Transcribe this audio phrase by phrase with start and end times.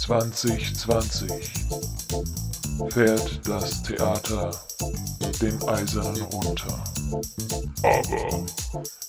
[0.00, 1.30] 2020
[2.90, 4.50] fährt das Theater
[5.40, 6.84] den Eisernen runter.
[7.82, 8.46] Aber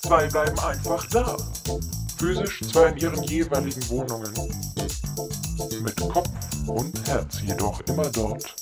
[0.02, 1.38] zwei bleiben einfach da.
[2.18, 4.34] Physisch zwar in ihren jeweiligen Wohnungen,
[5.82, 6.30] mit Kopf
[6.68, 8.56] und Herz jedoch immer dort,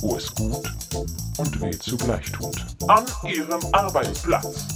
[0.00, 0.68] wo es gut
[1.38, 2.56] und weh zugleich tut.
[2.88, 4.66] An ihrem Arbeitsplatz.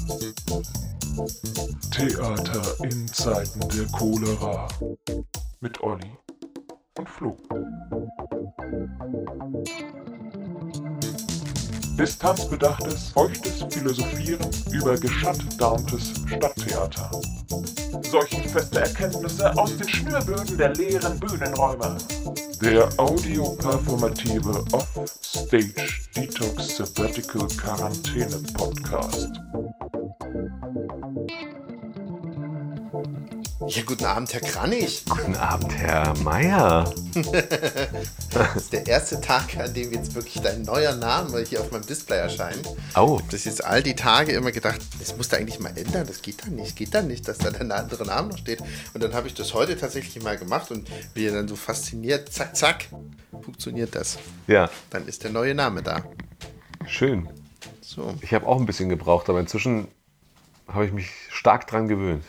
[1.90, 4.68] Theater in Zeiten der Cholera.
[5.60, 6.18] Mit Olli
[6.98, 7.36] und Flo.
[11.98, 17.10] Distanzbedachtes, feuchtes Philosophieren über geschattarmtes Stadttheater.
[18.02, 21.96] Seuchenfeste Erkenntnisse aus den Schnürböden der leeren Bühnenräume.
[22.60, 25.74] Der audioperformative Off-Stage
[26.14, 29.40] Detox Sabbatical Quarantäne Podcast.
[33.68, 35.04] Ja, guten Abend, Herr Kranich.
[35.08, 36.94] Guten Abend, Herr Meier.
[38.30, 41.84] das ist der erste Tag, an dem jetzt wirklich dein neuer Name hier auf meinem
[41.84, 42.64] Display erscheint.
[42.66, 43.16] Oh.
[43.16, 46.06] Ich habe das jetzt all die Tage immer gedacht, das musst du eigentlich mal ändern.
[46.06, 48.62] Das geht dann nicht, geht dann nicht, dass da ein anderer Name noch steht.
[48.94, 52.32] Und dann habe ich das heute tatsächlich mal gemacht und bin dann so fasziniert.
[52.32, 52.84] Zack, zack,
[53.42, 54.18] funktioniert das.
[54.46, 54.70] Ja.
[54.90, 56.04] Dann ist der neue Name da.
[56.86, 57.28] Schön.
[57.80, 58.14] So.
[58.20, 59.88] Ich habe auch ein bisschen gebraucht, aber inzwischen
[60.68, 62.24] habe ich mich stark dran gewöhnt.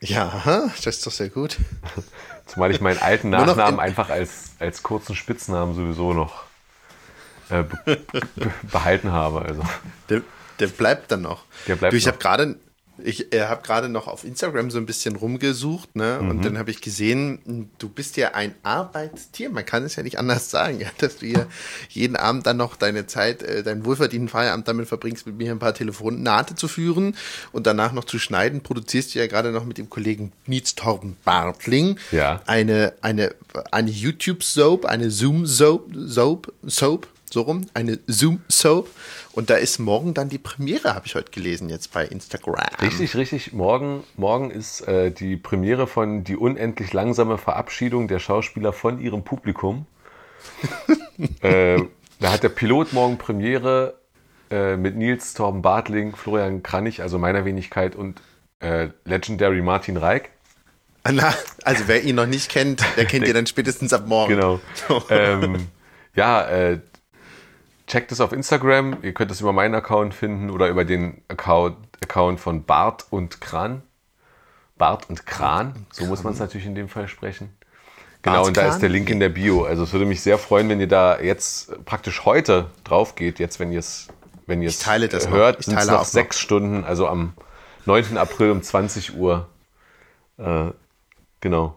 [0.00, 1.56] Ja, das ist doch sehr gut.
[2.46, 6.44] Zumal ich meinen alten Nachnamen einfach als, als kurzen Spitznamen sowieso noch
[7.50, 7.98] äh, be
[8.70, 9.42] behalten habe.
[9.42, 9.62] Also.
[10.08, 10.22] Der,
[10.60, 11.44] der bleibt dann noch.
[11.66, 12.56] Der bleibt du, ich habe gerade
[13.02, 16.18] ich äh, habe gerade noch auf Instagram so ein bisschen rumgesucht, ne?
[16.20, 16.30] Mhm.
[16.30, 19.50] Und dann habe ich gesehen, du bist ja ein Arbeitstier.
[19.50, 21.46] Man kann es ja nicht anders sagen, ja, dass du hier
[21.88, 25.58] jeden Abend dann noch deine Zeit, äh, deinen wohlverdienten Feierabend damit verbringst, mit mir ein
[25.58, 27.16] paar Telefonate zu führen
[27.52, 28.62] und danach noch zu schneiden.
[28.62, 32.40] Produzierst du ja gerade noch mit dem Kollegen Nietz Torben Bartling ja.
[32.46, 33.34] eine, eine,
[33.70, 38.88] eine YouTube-Soap, eine Zoom-Soap, Soap, Soap, so rum, eine Zoom-Soap.
[39.32, 42.56] Und da ist morgen dann die Premiere, habe ich heute gelesen, jetzt bei Instagram.
[42.80, 43.52] Richtig, richtig.
[43.52, 49.22] Morgen, morgen ist äh, die Premiere von Die unendlich langsame Verabschiedung der Schauspieler von ihrem
[49.22, 49.86] Publikum.
[51.42, 51.82] äh,
[52.20, 53.98] da hat der Pilot morgen Premiere
[54.50, 58.20] äh, mit Nils Torben Bartling, Florian Kranich, also meiner Wenigkeit und
[58.60, 60.30] äh, Legendary Martin Reik.
[61.10, 61.32] Na,
[61.64, 64.34] also wer ihn noch nicht kennt, der kennt ihr dann spätestens ab morgen.
[64.34, 64.60] Genau.
[65.10, 65.68] ähm,
[66.14, 66.80] ja, äh,
[67.88, 68.98] checkt es auf Instagram.
[69.02, 73.40] Ihr könnt es über meinen Account finden oder über den Account, Account von Bart und
[73.40, 73.82] Kran.
[74.76, 77.50] Bart und Kran, so muss man es natürlich in dem Fall sprechen.
[78.22, 79.64] Genau, und da ist der Link in der Bio.
[79.64, 83.58] Also es würde mich sehr freuen, wenn ihr da jetzt praktisch heute drauf geht, jetzt
[83.58, 84.08] wenn ihr es
[84.46, 84.86] wenn ihr es
[85.28, 86.42] hört, sind es noch sechs noch.
[86.42, 87.34] Stunden, also am
[87.84, 88.16] 9.
[88.16, 89.48] April um 20 Uhr.
[90.38, 90.70] Äh,
[91.40, 91.76] genau.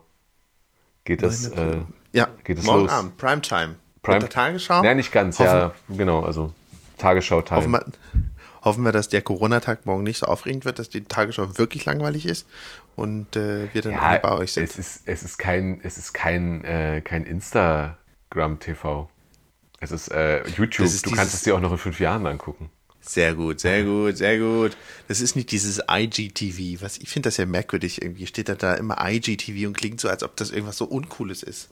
[1.03, 1.79] Geht es, äh,
[2.13, 2.91] ja, geht es morgen los.
[2.91, 3.75] Abend, Primetime.
[4.01, 4.83] Prime der Tagesschau?
[4.83, 6.53] Ja, nicht ganz, hoffen, ja, genau, also
[6.97, 7.57] Tagesschau-Time.
[7.57, 7.85] Hoffen wir,
[8.63, 12.25] hoffen wir, dass der Corona-Tag morgen nicht so aufregend wird, dass die Tagesschau wirklich langweilig
[12.25, 12.47] ist
[12.95, 14.63] und äh, wir dann ja, bei euch sind.
[14.63, 19.09] Es ist, es ist kein, es ist kein, äh, kein Instagram-TV.
[19.79, 20.85] Es ist äh, YouTube.
[20.85, 22.69] Ist du kannst es dir auch noch in fünf Jahren angucken.
[23.01, 24.77] Sehr gut, sehr gut, sehr gut.
[25.07, 26.83] Das ist nicht dieses IGTV.
[26.83, 27.99] Was, ich finde das ja merkwürdig.
[27.99, 31.41] Irgendwie steht da, da immer IGTV und klingt so, als ob das irgendwas so Uncooles
[31.41, 31.69] ist.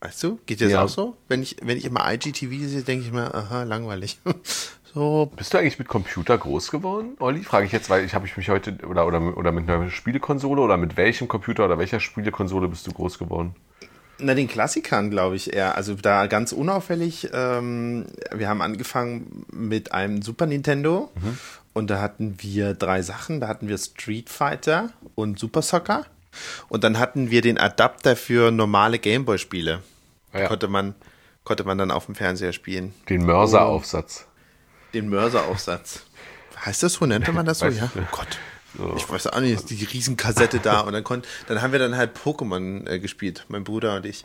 [0.00, 0.38] Weißt du?
[0.46, 0.82] Geht dir das ja.
[0.82, 1.16] auch so?
[1.28, 4.18] Wenn ich, wenn ich immer IGTV sehe, denke ich mir, aha, langweilig.
[4.94, 5.30] so.
[5.36, 7.42] Bist du eigentlich mit Computer groß geworden, Olli?
[7.42, 10.62] Frage ich jetzt, weil ich habe ich mich heute oder, oder, oder mit einer Spielekonsole
[10.62, 13.54] oder mit welchem Computer oder welcher Spielekonsole bist du groß geworden?
[14.22, 15.76] Na, den Klassikern, glaube ich, eher.
[15.76, 17.28] Also da ganz unauffällig.
[17.32, 21.38] Ähm, wir haben angefangen mit einem Super Nintendo mhm.
[21.74, 23.40] und da hatten wir drei Sachen.
[23.40, 26.06] Da hatten wir Street Fighter und Super Soccer.
[26.68, 29.82] Und dann hatten wir den Adapter für normale Gameboy-Spiele.
[30.32, 30.46] Ja.
[30.46, 30.94] Konnte, man,
[31.44, 32.94] konnte man dann auf dem Fernseher spielen.
[33.08, 34.26] Den Mörser-Aufsatz.
[34.94, 36.04] Den Mörser-Aufsatz.
[36.64, 37.06] Heißt das so?
[37.06, 37.66] Nannte man das so?
[37.66, 37.90] ja.
[37.96, 38.38] Oh Gott.
[38.76, 38.94] So.
[38.96, 40.80] Ich weiß auch nicht, die Riesenkassette da.
[40.80, 44.22] Und dann, konnt, dann haben wir dann halt Pokémon äh, gespielt, mein Bruder und ich.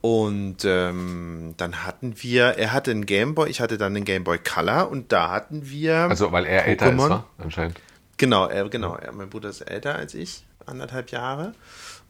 [0.00, 4.90] Und ähm, dann hatten wir, er hatte einen Gameboy, ich hatte dann einen Gameboy Color
[4.90, 5.96] und da hatten wir.
[5.96, 6.66] Also weil er Pokémon.
[6.68, 7.80] älter ist, war, anscheinend.
[8.16, 11.52] Genau, er, genau, er, mein Bruder ist älter als ich anderthalb Jahre.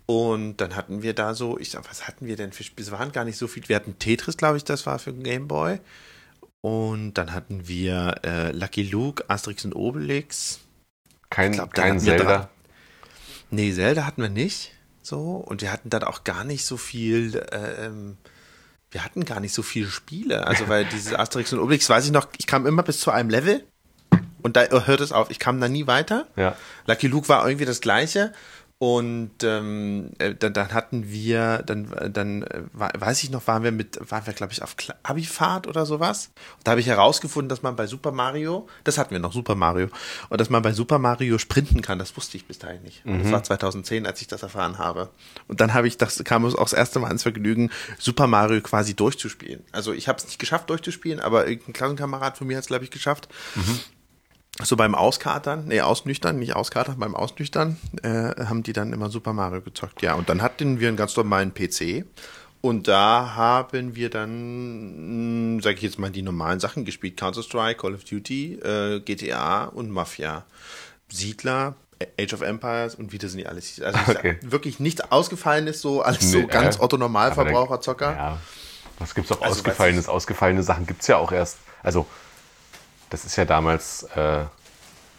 [0.06, 2.84] Und dann hatten wir da so, ich sag, was hatten wir denn für Spiele?
[2.84, 3.68] Es waren gar nicht so viel.
[3.68, 5.78] Wir hatten Tetris, glaube ich, das war für den Game Boy.
[6.62, 10.60] Und dann hatten wir äh, Lucky Luke, Asterix und Obelix.
[11.30, 12.50] Kein, glaub, kein Zelda?
[13.50, 14.72] Nee, Zelda hatten wir nicht.
[15.00, 15.36] So.
[15.36, 17.36] Und wir hatten dann auch gar nicht so viel.
[17.36, 18.16] Äh, ähm,
[18.90, 20.46] wir hatten gar nicht so viele Spiele.
[20.46, 23.30] Also, weil diese Asterix und Obelix, weiß ich noch, ich kam immer bis zu einem
[23.30, 23.64] Level
[24.42, 25.30] und da hört es auf.
[25.30, 26.26] Ich kam da nie weiter.
[26.36, 26.56] Ja.
[26.86, 28.32] Lucky Luke war irgendwie das gleiche.
[28.82, 33.72] Und ähm, äh, dann, dann hatten wir, dann, dann äh, weiß ich noch, waren wir
[33.72, 36.30] mit, waren wir, glaube ich, auf Abifahrt oder sowas.
[36.56, 39.54] Und da habe ich herausgefunden, dass man bei Super Mario, das hatten wir noch, Super
[39.54, 39.88] Mario,
[40.30, 41.98] und dass man bei Super Mario sprinten kann.
[41.98, 43.04] Das wusste ich bis dahin nicht.
[43.04, 43.22] Mhm.
[43.22, 45.10] Das war 2010, als ich das erfahren habe.
[45.46, 48.62] Und dann habe ich, das kam es auch das erste Mal ins Vergnügen, Super Mario
[48.62, 49.62] quasi durchzuspielen.
[49.72, 52.84] Also ich habe es nicht geschafft durchzuspielen, aber irgendein Klassenkamerad von mir hat es, glaube
[52.84, 53.28] ich, geschafft.
[53.56, 53.78] Mhm
[54.64, 59.32] so beim Auskatern, nee, Ausnüchtern, nicht Auskatern, beim Ausnüchtern äh, haben die dann immer Super
[59.32, 60.02] Mario gezockt.
[60.02, 62.04] Ja, und dann hatten wir einen ganz normalen PC
[62.60, 67.16] und da haben wir dann, hm, sag ich jetzt mal, die normalen Sachen gespielt.
[67.16, 70.44] Counter-Strike, Call of Duty, äh, GTA und Mafia.
[71.08, 71.74] Siedler,
[72.18, 73.80] Age of Empires und wie das sind die alles.
[73.80, 74.38] Also okay.
[74.42, 78.12] wirklich nichts Ausgefallenes, so alles nee, so ganz äh, Otto-Normalverbraucher-Zocker.
[78.12, 78.38] Ja.
[78.98, 80.08] Was gibt's auch also, Ausgefallenes?
[80.08, 81.58] Ausgefallene Sachen gibt's ja auch erst.
[81.82, 82.06] Also
[83.10, 84.44] das ist ja damals, äh,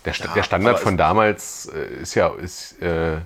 [0.05, 3.19] der, ja, der, Standard von damals äh, ist ja ist, äh,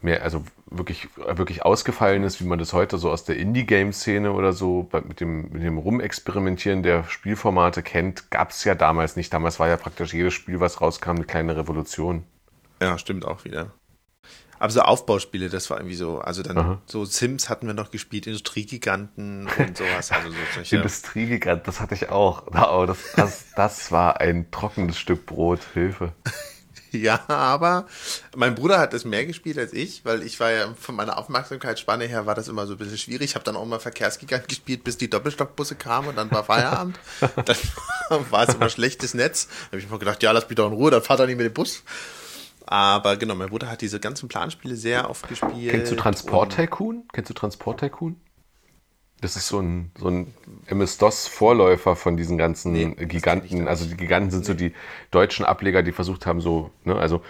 [0.00, 4.88] mehr, also wirklich, wirklich ausgefallenes, wie man das heute so aus der Indie-Game-Szene oder so
[5.06, 9.32] mit dem, mit dem Rumexperimentieren der Spielformate kennt, gab es ja damals nicht.
[9.32, 12.24] Damals war ja praktisch jedes Spiel, was rauskam, eine kleine Revolution.
[12.80, 13.70] Ja, stimmt auch wieder.
[14.58, 16.82] Aber so Aufbauspiele, das war irgendwie so, also dann Aha.
[16.86, 20.12] so Sims hatten wir noch gespielt, Industriegiganten und sowas.
[20.12, 20.76] Also so solche.
[20.76, 22.46] Industriegiganten, das hatte ich auch.
[22.48, 26.12] Oh, das, das, das war ein trockenes Stück Brot, Hilfe.
[26.92, 27.86] Ja, aber
[28.34, 32.04] mein Bruder hat das mehr gespielt als ich, weil ich war ja von meiner Aufmerksamkeitsspanne
[32.04, 33.30] her war das immer so ein bisschen schwierig.
[33.30, 36.98] Ich habe dann auch mal Verkehrsgigant gespielt, bis die Doppelstockbusse kamen und dann war Feierabend.
[37.44, 37.56] dann
[38.30, 39.46] war es immer schlechtes Netz.
[39.46, 41.36] Da habe ich mir gedacht, ja, lass mich doch in Ruhe, dann fahrt er nicht
[41.36, 41.82] mit dem Bus.
[42.66, 45.70] Aber genau, mein Bruder hat diese ganzen Planspiele sehr oft gespielt.
[45.70, 47.04] Kennst du Transport Tycoon?
[47.12, 48.16] Kennst du Transport Tycoon?
[49.20, 50.34] Das ist so ein, so ein
[50.66, 53.66] MS-DOS-Vorläufer von diesen ganzen nee, Giganten.
[53.66, 54.46] Also die Giganten sind nee.
[54.46, 54.74] so die
[55.10, 57.22] deutschen Ableger, die versucht haben, so, ne, also.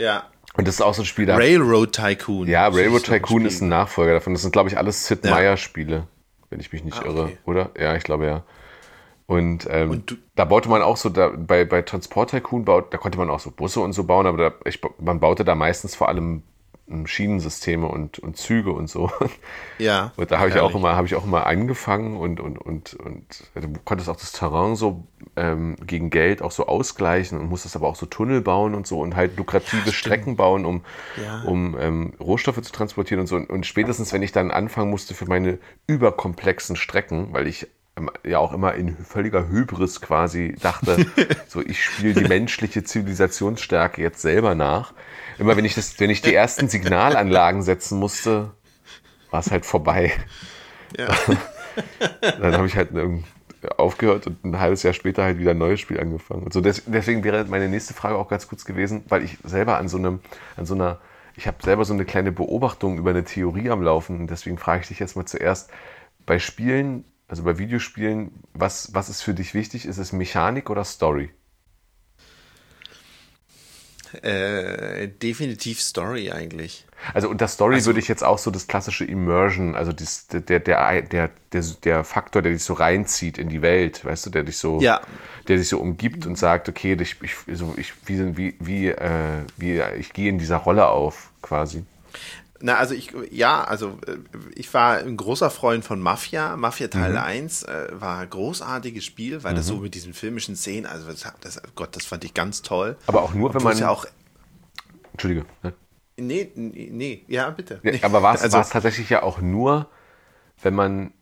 [0.00, 0.30] Ja.
[0.54, 1.26] Und das ist auch so ein Spiel.
[1.26, 2.48] Da, Railroad Tycoon.
[2.48, 4.32] Ja, Railroad Tycoon ist ein Nachfolger davon.
[4.32, 5.24] Das sind, glaube ich, alles Sid.
[5.24, 6.06] Meier-Spiele,
[6.48, 7.38] wenn ich mich nicht ah, irre, okay.
[7.44, 7.70] oder?
[7.78, 8.44] Ja, ich glaube ja.
[9.30, 12.98] Und, ähm, und da baute man auch so, da, bei, bei Transport Tycoon, baut, da
[12.98, 15.94] konnte man auch so Busse und so bauen, aber da, ich, man baute da meistens
[15.94, 16.42] vor allem
[16.88, 19.08] hm, Schienensysteme und, und Züge und so.
[19.78, 20.12] Ja.
[20.16, 23.44] Und da habe ich auch immer, habe ich auch immer angefangen und, und, und, und
[23.54, 25.04] du konntest auch das Terrain so
[25.36, 29.00] ähm, gegen Geld auch so ausgleichen und musstest aber auch so Tunnel bauen und so
[29.00, 30.82] und halt lukrative ja, Strecken bauen, um,
[31.24, 31.42] ja.
[31.44, 33.36] um ähm, Rohstoffe zu transportieren und so.
[33.36, 37.68] Und, und spätestens, wenn ich dann anfangen musste für meine überkomplexen Strecken, weil ich
[38.24, 41.06] ja auch immer in völliger Hybris quasi dachte,
[41.48, 44.94] so ich spiele die menschliche Zivilisationsstärke jetzt selber nach.
[45.38, 48.52] Immer wenn ich das, wenn ich die ersten Signalanlagen setzen musste,
[49.30, 50.12] war es halt vorbei.
[50.96, 51.08] Ja.
[52.40, 52.90] Dann habe ich halt
[53.76, 56.42] aufgehört und ein halbes Jahr später halt wieder ein neues Spiel angefangen.
[56.42, 59.88] Und so deswegen wäre meine nächste Frage auch ganz kurz gewesen, weil ich selber an
[59.88, 60.20] so einem,
[60.56, 60.98] an so einer,
[61.36, 64.82] ich habe selber so eine kleine Beobachtung über eine Theorie am Laufen und deswegen frage
[64.82, 65.70] ich dich jetzt mal zuerst,
[66.26, 69.86] bei Spielen also bei Videospielen, was, was ist für dich wichtig?
[69.86, 71.30] Ist es Mechanik oder Story?
[74.22, 76.84] Äh, definitiv Story eigentlich.
[77.14, 80.40] Also unter Story also, würde ich jetzt auch so das klassische Immersion, also das, der,
[80.40, 84.42] der, der, der, der Faktor, der dich so reinzieht in die Welt, weißt du, der
[84.42, 85.00] dich so, ja.
[85.46, 89.44] der dich so umgibt und sagt, okay, ich, ich, so, ich, wie, wie, wie, äh,
[89.56, 91.84] wie, ich gehe in dieser Rolle auf, quasi.
[92.62, 94.16] Na, also ich, ja, also äh,
[94.54, 96.56] ich war ein großer Freund von Mafia.
[96.56, 97.18] Mafia Teil mhm.
[97.18, 99.56] 1 äh, war ein großartiges Spiel, weil mhm.
[99.56, 102.96] das so mit diesen filmischen Szenen, also das, das, Gott, das fand ich ganz toll.
[103.06, 103.78] Aber auch nur, wenn man.
[103.78, 104.04] Ja auch,
[105.12, 105.46] Entschuldige.
[105.62, 105.72] Ne?
[106.18, 107.80] Nee, nee, ja, bitte.
[107.82, 109.88] Ja, aber war es also, tatsächlich ja auch nur,
[110.62, 111.12] wenn man,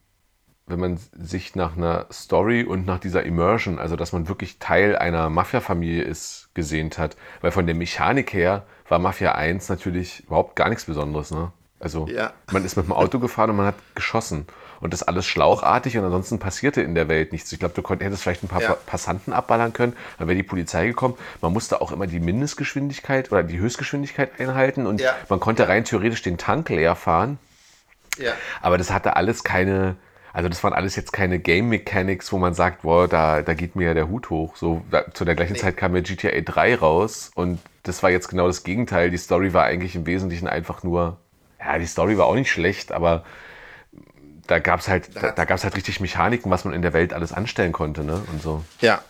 [0.67, 4.97] wenn man sich nach einer Story und nach dieser Immersion, also dass man wirklich Teil
[4.97, 7.17] einer Mafia-Familie ist, gesehnt hat.
[7.41, 11.31] Weil von der Mechanik her war Mafia 1 natürlich überhaupt gar nichts Besonderes.
[11.31, 11.53] Ne?
[11.81, 12.33] Also ja.
[12.51, 14.47] man ist mit dem Auto gefahren und man hat geschossen.
[14.81, 17.51] Und das alles schlauchartig und ansonsten passierte in der Welt nichts.
[17.51, 18.75] Ich glaube, du konnt, hättest vielleicht ein paar ja.
[18.75, 21.15] Passanten abballern können, dann wäre die Polizei gekommen.
[21.41, 25.15] Man musste auch immer die Mindestgeschwindigkeit oder die Höchstgeschwindigkeit einhalten und ja.
[25.29, 27.39] man konnte rein theoretisch den Tank leer fahren.
[28.19, 28.33] Ja.
[28.61, 29.97] Aber das hatte alles keine,
[30.33, 33.75] also das waren alles jetzt keine Game Mechanics, wo man sagt, boah, da, da geht
[33.75, 34.57] mir ja der Hut hoch.
[34.57, 35.59] So da, zu der gleichen nee.
[35.59, 39.11] Zeit kam ja GTA 3 raus und das war jetzt genau das Gegenteil.
[39.11, 41.19] Die Story war eigentlich im Wesentlichen einfach nur,
[41.59, 43.25] ja, die Story war auch nicht schlecht, aber
[44.47, 46.93] da gab es halt, da, da gab es halt richtig Mechaniken, was man in der
[46.93, 48.23] Welt alles anstellen konnte, ne?
[48.33, 48.65] Und so.
[48.81, 49.03] Ja,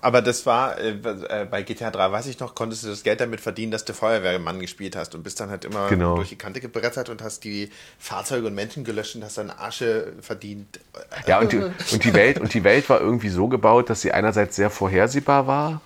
[0.00, 3.20] aber das war, äh, äh bei GTA 3, weiß ich noch, konntest du das Geld
[3.20, 6.16] damit verdienen, dass du Feuerwehrmann gespielt hast und bist dann halt immer genau.
[6.16, 10.12] durch die Kante gebrettert und hast die Fahrzeuge und Menschen gelöscht und hast dann Asche
[10.20, 10.80] verdient.
[11.26, 14.12] Ja, und die, und die Welt, und die Welt war irgendwie so gebaut, dass sie
[14.12, 15.80] einerseits sehr vorhersehbar war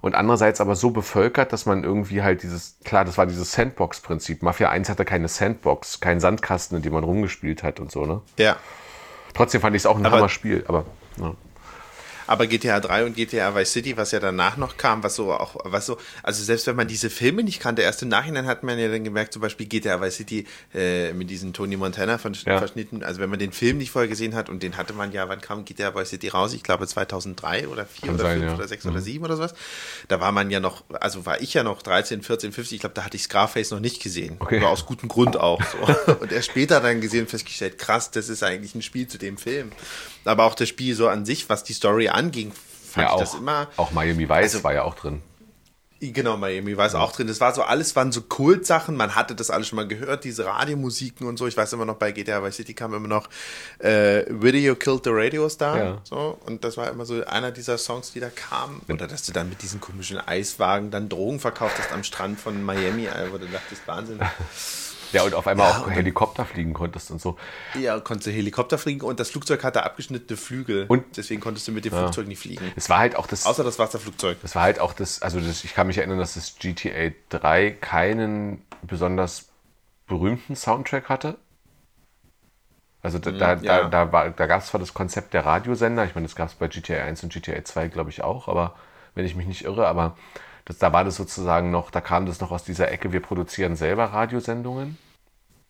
[0.00, 4.42] und andererseits aber so bevölkert, dass man irgendwie halt dieses, klar, das war dieses Sandbox-Prinzip.
[4.42, 8.20] Mafia 1 hatte keine Sandbox, keinen Sandkasten, in dem man rumgespielt hat und so, ne?
[8.38, 8.56] Ja.
[9.34, 10.84] Trotzdem fand ich es auch ein Aber- Hammer-Spiel, aber
[11.20, 11.34] ja.
[12.28, 15.56] Aber GTA 3 und GTA Vice City, was ja danach noch kam, was so auch,
[15.64, 18.78] was so, also selbst wenn man diese Filme nicht kannte, erst im Nachhinein hat man
[18.78, 22.58] ja dann gemerkt, zum Beispiel GTA Vice City äh, mit diesen Tony Montana von, Ja.
[22.58, 25.28] verschnitten, also wenn man den Film nicht vorher gesehen hat und den hatte man ja,
[25.28, 26.52] wann kam GTA Vice City raus?
[26.52, 28.56] Ich glaube 2003 oder 4 Kann oder sein, 5 ja.
[28.56, 29.54] oder 6 oder 7 oder sowas.
[30.08, 32.94] Da war man ja noch, also war ich ja noch 13, 14, 15, ich glaube,
[32.94, 34.36] da hatte ich Scarface noch nicht gesehen.
[34.38, 34.58] Okay.
[34.58, 35.60] Aber aus gutem Grund auch.
[35.62, 36.12] So.
[36.20, 39.38] und erst später dann gesehen und festgestellt, krass, das ist eigentlich ein Spiel zu dem
[39.38, 39.72] Film.
[40.28, 43.20] Aber auch das Spiel so an sich, was die Story anging, fand ja ich auch,
[43.20, 43.68] das immer.
[43.76, 45.22] auch Miami Vice Also- war ja auch drin.
[46.00, 47.26] Genau, Miami war es auch drin.
[47.26, 48.94] Das war so, alles waren so Kultsachen.
[48.94, 51.48] Man hatte das alles schon mal gehört, diese Radiomusiken und so.
[51.48, 53.28] Ich weiß immer noch, bei GTA Vice City kam immer noch
[53.80, 55.76] äh, Video Killed the Radio Star.
[55.76, 56.00] Ja.
[56.04, 58.80] So, und das war immer so einer dieser Songs, die da kamen.
[58.88, 62.62] Oder dass du dann mit diesen komischen Eiswagen dann Drogen verkauft hast am Strand von
[62.62, 64.20] Miami, äh, wo du dachtest, Wahnsinn.
[65.12, 67.36] Ja, und auf einmal Ja, auch Helikopter fliegen konntest und so.
[67.80, 70.84] Ja, konntest du Helikopter fliegen und das Flugzeug hatte abgeschnittene Flügel.
[70.88, 72.72] Und- deswegen konntest du mit dem Flugzeug nicht fliegen.
[72.76, 73.46] Es war halt auch das.
[73.46, 74.38] Außer das Wasserflugzeug.
[74.42, 77.70] Das war halt auch das, also das, ich kann mich erinnern, dass das GTA 3
[77.70, 79.48] keinen besonders
[80.06, 81.38] berühmten Soundtrack hatte.
[83.02, 83.82] Also da, da, Mm, ja.
[83.82, 86.48] da, da, war- da gab es zwar das Konzept der Radiosender, ich meine, das gab
[86.48, 88.74] es bei GTA 1 und GTA 2, glaube ich, auch, aber
[89.14, 90.16] wenn ich mich nicht irre, aber
[90.68, 93.74] das, da war das sozusagen noch, da kam das noch aus dieser Ecke, wir produzieren
[93.74, 94.98] selber Radiosendungen.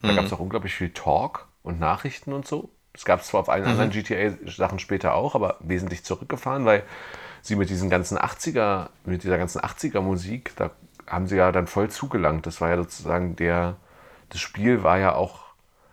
[0.02, 2.70] Da gab es auch unglaublich viel Talk und Nachrichten und so.
[2.92, 6.82] Das gab es zwar auf allen anderen GTA-Sachen später auch, aber wesentlich zurückgefahren, weil
[7.42, 10.72] sie mit diesen ganzen 80er, mit dieser ganzen 80er-Musik, da
[11.06, 12.46] haben sie ja dann voll zugelangt.
[12.46, 13.76] Das war ja sozusagen der,
[14.30, 15.44] das Spiel war ja auch,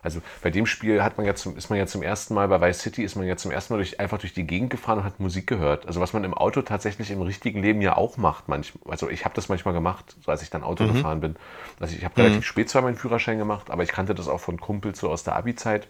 [0.05, 2.61] also bei dem Spiel hat man ja zum, ist man ja zum ersten Mal, bei
[2.61, 5.03] Vice City ist man ja zum ersten Mal durch, einfach durch die Gegend gefahren und
[5.03, 5.85] hat Musik gehört.
[5.87, 8.91] Also was man im Auto tatsächlich im richtigen Leben ja auch macht manchmal.
[8.91, 11.35] Also ich habe das manchmal gemacht, so als ich dann Auto gefahren bin.
[11.79, 14.59] Also ich habe relativ spät zwar meinen Führerschein gemacht, aber ich kannte das auch von
[14.59, 15.87] Kumpels so aus der Abi-Zeit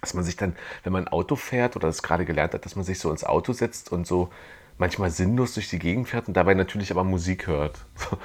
[0.00, 2.84] dass man sich dann, wenn man Auto fährt oder das gerade gelernt hat, dass man
[2.84, 4.30] sich so ins Auto setzt und so
[4.76, 7.78] manchmal sinnlos durch die Gegend fährt und dabei natürlich aber Musik hört.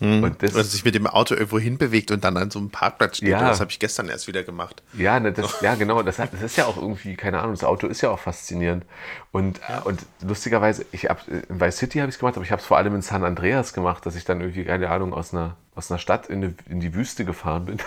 [0.00, 0.06] So.
[0.06, 3.16] Und das, Oder sich mit dem Auto irgendwo hinbewegt und dann an so einem Parkplatz
[3.16, 3.30] steht.
[3.30, 3.48] Ja.
[3.48, 4.82] Das habe ich gestern erst wieder gemacht.
[4.92, 7.86] ja, ne, das, ja, genau, das, das ist ja auch irgendwie, keine Ahnung, das Auto
[7.88, 8.84] ist ja auch faszinierend.
[9.32, 12.52] Und, äh, und lustigerweise, ich hab, in Vice City habe ich es gemacht, aber ich
[12.52, 15.34] habe es vor allem in San Andreas gemacht, dass ich dann irgendwie, keine Ahnung, aus
[15.34, 17.78] einer, aus einer Stadt in, eine, in die Wüste gefahren bin.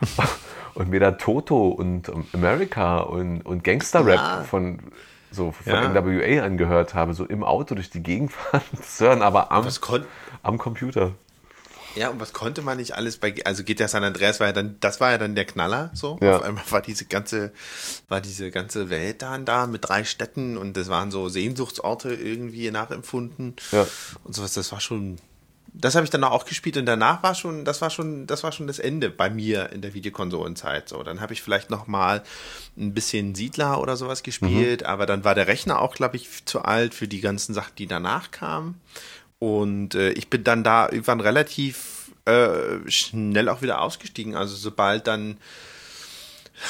[0.74, 4.42] und mir da Toto und America und, und Gangster-Rap Ja.
[4.44, 4.78] von,
[5.30, 5.88] so von Ja.
[5.88, 9.80] NWA angehört habe, so im Auto durch die Gegend fahren, zu hören, aber am, Was
[9.80, 10.04] kon
[10.42, 11.14] am Computer.
[11.94, 14.76] ja, und was konnte man nicht alles bei, also GTA San Andreas war ja dann,
[14.80, 16.18] das war ja dann der Knaller, so.
[16.22, 16.36] Ja.
[16.36, 17.52] Auf einmal war diese ganze,
[18.08, 22.70] war diese ganze Welt dann da mit drei Städten und das waren so Sehnsuchtsorte irgendwie
[22.70, 23.56] nachempfunden.
[23.72, 23.86] Ja.
[24.24, 25.18] Und sowas, das war schon,
[25.72, 28.52] das habe ich dann auch gespielt und danach war schon, das war schon, das war
[28.52, 30.88] schon das Ende bei mir in der Videokonsolenzeit.
[30.88, 32.22] So, dann habe ich vielleicht noch mal
[32.76, 36.62] ein bisschen Siedler oder sowas gespielt, aber dann war der Rechner auch, glaube ich, zu
[36.62, 38.80] alt für die ganzen Sachen, die danach kamen.
[39.40, 44.36] Und äh, ich bin dann da irgendwann relativ äh, schnell auch wieder ausgestiegen.
[44.36, 45.38] Also sobald dann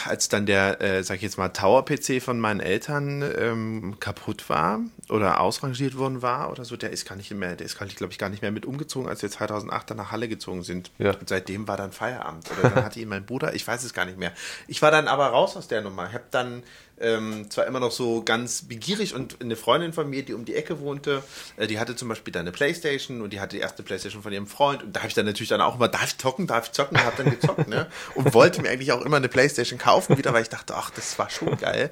[0.06, 4.80] als dann der, äh, sag ich jetzt mal, Tower-PC von meinen Eltern ähm, kaputt war
[5.08, 8.18] oder ausrangiert worden war oder so, der ist gar nicht mehr, der ist, glaube ich,
[8.18, 10.90] gar nicht mehr mit umgezogen, als wir 2008 dann nach Halle gezogen sind.
[10.98, 11.10] Ja.
[11.16, 12.48] Und seitdem war dann Feierabend.
[12.52, 14.32] Oder dann hatte ihn mein Bruder, ich weiß es gar nicht mehr.
[14.68, 16.06] Ich war dann aber raus aus der Nummer.
[16.06, 16.62] Ich habe dann
[17.00, 20.54] ähm, zwar immer noch so ganz begierig und eine Freundin von mir, die um die
[20.54, 21.22] Ecke wohnte,
[21.56, 24.32] äh, die hatte zum Beispiel dann eine Playstation und die hatte die erste Playstation von
[24.32, 26.66] ihrem Freund und da habe ich dann natürlich dann auch immer, darf ich zocken, darf
[26.66, 27.88] ich zocken, habe dann gezockt, ne?
[28.14, 31.18] Und wollte mir eigentlich auch immer eine Playstation kaufen wieder, weil ich dachte, ach, das
[31.18, 31.90] war schon geil,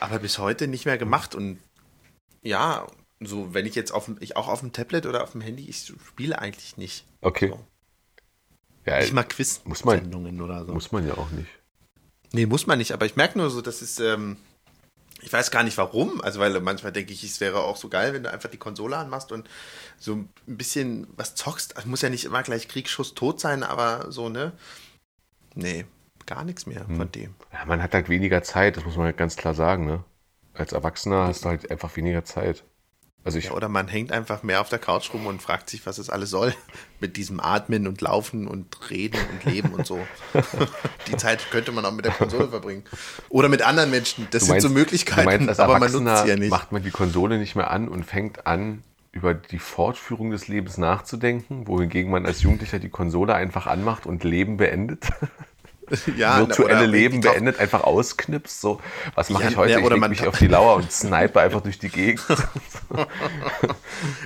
[0.00, 1.58] aber bis heute nicht mehr gemacht und
[2.42, 2.86] ja,
[3.20, 5.92] so wenn ich jetzt auf ich auch auf dem Tablet oder auf dem Handy, ich
[6.06, 7.06] spiele eigentlich nicht.
[7.20, 7.48] Okay.
[7.48, 7.60] So.
[8.86, 10.72] Ja, Ich mag Quiz-Sendungen oder so.
[10.72, 11.48] muss man ja auch nicht.
[12.34, 14.36] Nee, muss man nicht, aber ich merke nur so, das ist, ähm,
[15.22, 18.12] ich weiß gar nicht warum, also weil manchmal denke ich, es wäre auch so geil,
[18.12, 19.48] wenn du einfach die Konsole anmachst und
[19.98, 21.78] so ein bisschen was zockst.
[21.78, 24.52] Es muss ja nicht immer gleich Kriegsschuss tot sein, aber so, ne?
[25.54, 25.86] Nee,
[26.26, 26.96] gar nichts mehr Hm.
[26.96, 27.34] von dem.
[27.52, 29.86] Ja, man hat halt weniger Zeit, das muss man halt ganz klar sagen.
[29.86, 30.02] Ne?
[30.54, 32.64] Als Erwachsener hast du halt einfach weniger Zeit.
[33.24, 35.86] Also ich, Ja, oder man hängt einfach mehr auf der Couch rum und fragt sich,
[35.86, 36.54] was es alles soll.
[37.00, 39.98] Mit diesem Atmen und Laufen und Reden und Leben und so.
[41.06, 42.84] Die Zeit könnte man auch mit der Konsole verbringen.
[43.28, 44.26] Oder mit anderen Menschen.
[44.30, 46.50] Das du sind meinst, so Möglichkeiten, meinst, aber man nutzt sie ja nicht.
[46.50, 48.82] macht man die Konsole nicht mehr an und fängt an,
[49.14, 54.24] über die Fortführung des Lebens nachzudenken, wohingegen man als Jugendlicher die Konsole einfach anmacht und
[54.24, 55.04] Leben beendet.
[56.16, 58.60] Ja, virtuelle Leben ich beendet, einfach ausknipst.
[58.60, 58.80] So,
[59.14, 59.72] was mache Ja, ich heute?
[59.72, 62.22] ja, ich oder leg man- mich auf die Lauer und snipe einfach durch die Gegend.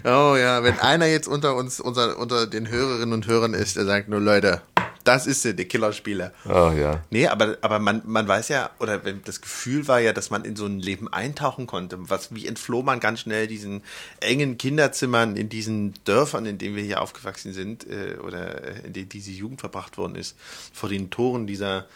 [0.05, 3.85] Oh ja, wenn einer jetzt unter uns, unter, unter den Hörerinnen und Hörern ist, der
[3.87, 4.61] sagt nur, Leute,
[5.09, 6.33] das ist sie, der Killerspieler.
[6.45, 7.03] Oh ja.
[7.09, 10.55] Nee, aber, aber man, man weiß ja, oder das Gefühl war ja, dass man in
[10.55, 11.97] so ein Leben eintauchen konnte.
[12.11, 13.83] Was, wie entfloh man ganz schnell diesen
[14.21, 19.09] engen Kinderzimmern in diesen Dörfern, in denen wir hier aufgewachsen sind, äh, oder in denen
[19.09, 20.37] diese Jugend verbracht worden ist,
[20.75, 21.87] vor den Toren dieser,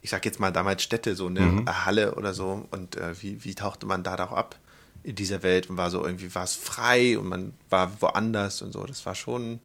[0.00, 2.68] ich sag jetzt mal damals Städte, so eine Halle oder so.
[2.70, 4.56] Und äh, wie, wie tauchte man da doch ab
[5.02, 8.70] in dieser Welt und war so irgendwie, war es frei und man war woanders und
[8.70, 8.84] so.
[8.84, 9.58] Das war schon,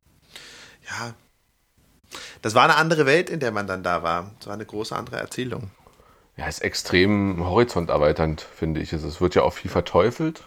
[0.90, 1.14] ja,
[2.42, 4.32] das war eine andere Welt, in der man dann da war.
[4.40, 5.72] Das war eine große andere Erzählung.
[6.38, 8.94] Ja, ist extrem horizonterweiternd, finde ich.
[8.94, 10.44] Es wird ja auch viel verteufelt,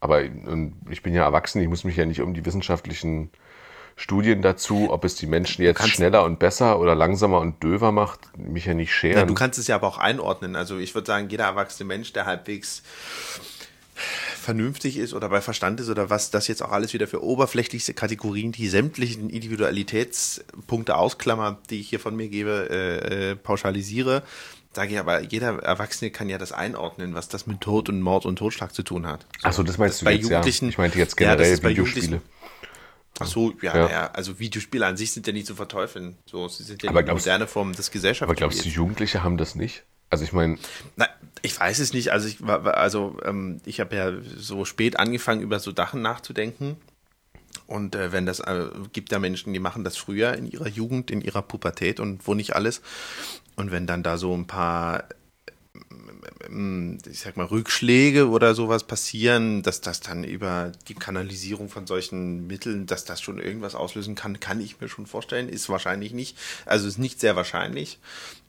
[0.00, 3.30] aber ich bin ja erwachsen, ich muss mich ja nicht um die wissenschaftlichen
[3.96, 8.36] Studien dazu, ob es die Menschen jetzt schneller und besser oder langsamer und döver macht,
[8.38, 9.18] mich ja nicht scheren.
[9.18, 10.56] Ja, du kannst es ja aber auch einordnen.
[10.56, 12.82] Also ich würde sagen, jeder erwachsene Mensch, der halbwegs
[14.40, 17.94] vernünftig ist oder bei Verstand ist oder was das jetzt auch alles wieder für oberflächlichste
[17.94, 24.22] Kategorien, die sämtlichen Individualitätspunkte ausklammert, die ich hier von mir gebe, äh, äh, pauschalisiere,
[24.72, 28.26] sage ich aber, jeder Erwachsene kann ja das einordnen, was das mit Tod und Mord
[28.26, 29.26] und Totschlag zu tun hat.
[29.42, 30.30] Ach so, das meinst du bei jetzt, ja.
[30.38, 32.06] Jugendlichen- Ich meinte jetzt Ja, das generell bei Videospiele.
[32.06, 32.30] Jugendlichen-
[33.22, 33.90] Ach so, ja, Ja.
[33.90, 34.10] ja.
[34.12, 36.16] also Videospiele an sich sind ja nicht zu verteufeln.
[36.24, 38.28] So, sie sind ja Aber glaubst- moderne Form des Gesellschaftsspiels.
[38.30, 39.82] Aber glaubst du, Jugendliche haben das nicht?
[40.10, 40.58] Also ich meine,
[41.42, 42.12] ich weiß es nicht.
[42.12, 46.76] Also ich war, also ähm, ich habe ja so spät angefangen, über so Sachen nachzudenken.
[47.66, 51.10] Und äh, wenn das äh, gibt ja Menschen, die machen das früher in ihrer Jugend,
[51.10, 52.82] in ihrer Pubertät und wo nicht alles.
[53.56, 55.04] Und wenn dann da so ein paar
[57.10, 62.46] ich sag mal, Rückschläge oder sowas passieren, dass das dann über die Kanalisierung von solchen
[62.46, 65.48] Mitteln, dass das schon irgendwas auslösen kann, kann ich mir schon vorstellen.
[65.48, 66.36] Ist wahrscheinlich nicht.
[66.66, 67.98] Also ist nicht sehr wahrscheinlich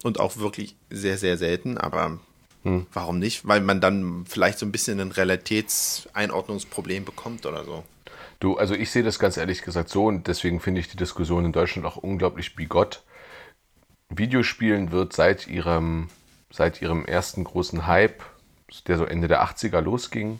[0.04, 2.20] und auch wirklich sehr, sehr selten, aber
[2.64, 3.48] warum nicht?
[3.48, 7.84] Weil man dann vielleicht so ein bisschen ein Realitätseinordnungsproblem bekommt oder so.
[8.40, 11.46] Du, also ich sehe das ganz ehrlich gesagt so und deswegen finde ich die Diskussion
[11.46, 13.03] in Deutschland auch unglaublich bigott.
[14.10, 16.10] Videospielen wird seit ihrem,
[16.51, 18.22] seit ihrem ersten großen Hype,
[18.87, 20.40] der so Ende der 80er losging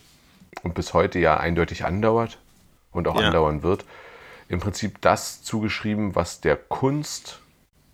[0.64, 2.38] und bis heute ja eindeutig andauert
[2.92, 3.28] und auch Ja.
[3.28, 3.86] andauern wird,
[4.48, 7.40] im Prinzip das zugeschrieben, was der Kunst,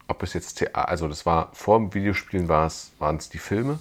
[0.08, 3.38] ob es jetzt Theater, also das war vor dem Videospielen war es, waren es die
[3.38, 3.80] Filme,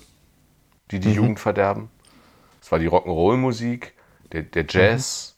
[0.90, 1.90] die die Jugend verderben.
[2.60, 3.94] Es war die Rock'n'Roll-Musik,
[4.32, 5.36] der, der Jazz,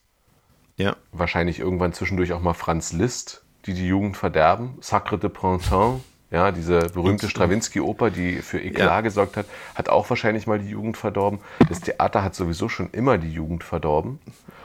[0.77, 0.97] Ja.
[1.13, 4.79] wahrscheinlich irgendwann zwischendurch auch mal Franz Liszt, die die Jugend verderben.
[4.81, 9.01] Sacre de Printemps, ja, diese berühmte Stravinsky-Oper, die für Eklat Ja.
[9.01, 11.41] gesorgt hat, hat auch wahrscheinlich mal die Jugend verdorben.
[11.69, 14.19] Das Theater hat sowieso schon immer die Jugend verdorben.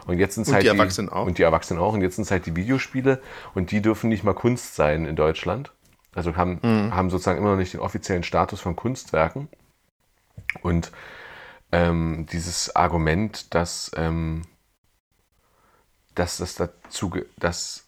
[0.06, 1.26] Und jetzt sind Und halt die Erwachsenen auch.
[1.26, 1.94] Und die Erwachsenen auch.
[1.94, 3.22] Und jetzt sind es halt die Videospiele
[3.54, 5.72] und die dürfen nicht mal Kunst sein in Deutschland.
[6.14, 6.94] Also haben, Mhm.
[6.94, 9.48] haben sozusagen immer noch nicht den offiziellen Status von Kunstwerken.
[10.62, 10.92] Und
[11.72, 14.44] ähm, dieses Argument, dass, ähm,
[16.14, 17.86] dass, das dazu, dass,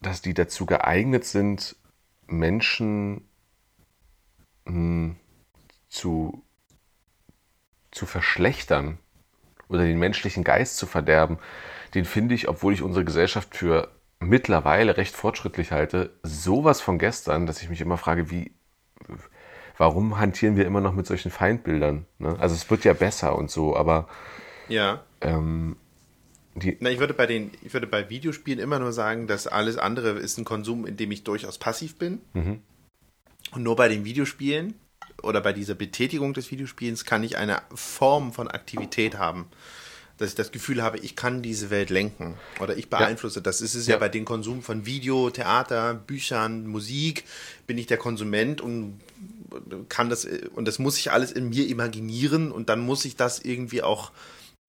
[0.00, 1.76] dass die dazu geeignet sind,
[2.32, 3.28] Menschen
[4.64, 5.14] mh,
[5.88, 6.42] zu,
[7.90, 8.98] zu verschlechtern
[9.68, 11.38] oder den menschlichen Geist zu verderben,
[11.94, 13.90] den finde ich, obwohl ich unsere Gesellschaft für
[14.20, 18.52] mittlerweile recht fortschrittlich halte, sowas von gestern, dass ich mich immer frage, wie,
[19.76, 22.06] warum hantieren wir immer noch mit solchen Feindbildern?
[22.18, 22.36] Ne?
[22.38, 24.08] Also es wird ja besser und so, aber
[24.68, 25.02] Ja.
[25.20, 25.76] ähm,
[26.54, 29.76] die, Na, ich würde bei den, ich würde bei Videospielen immer nur sagen, dass alles
[29.78, 32.20] andere ist ein Konsum, in dem ich durchaus passiv bin.
[33.52, 34.74] Und nur bei den Videospielen
[35.22, 39.46] oder bei dieser Betätigung des Videospielens kann ich eine Form von Aktivität haben.
[40.18, 43.40] Dass ich das Gefühl habe, ich kann diese Welt lenken oder ich beeinflusse.
[43.42, 43.94] Das ist es ja.
[43.94, 43.98] Ja.
[43.98, 47.24] bei dem Konsum von Video, Theater, Büchern, Musik,
[47.66, 49.00] bin ich der Konsument und
[49.88, 53.38] kann das, und das muss ich alles in mir imaginieren und dann muss ich das
[53.40, 54.12] irgendwie auch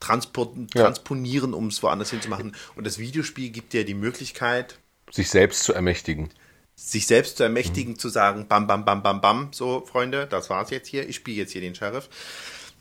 [0.03, 0.83] transport, Ja.
[0.83, 2.55] transponieren, um es woanders hinzumachen.
[2.75, 4.77] Und das Videospiel gibt dir die Möglichkeit,
[5.11, 6.29] sich selbst zu ermächtigen.
[6.75, 10.71] sich selbst zu ermächtigen, zu sagen, bam, bam, bam, bam, bam, so, Freunde, das war's
[10.71, 12.09] jetzt hier, ich spiele jetzt hier den Sheriff.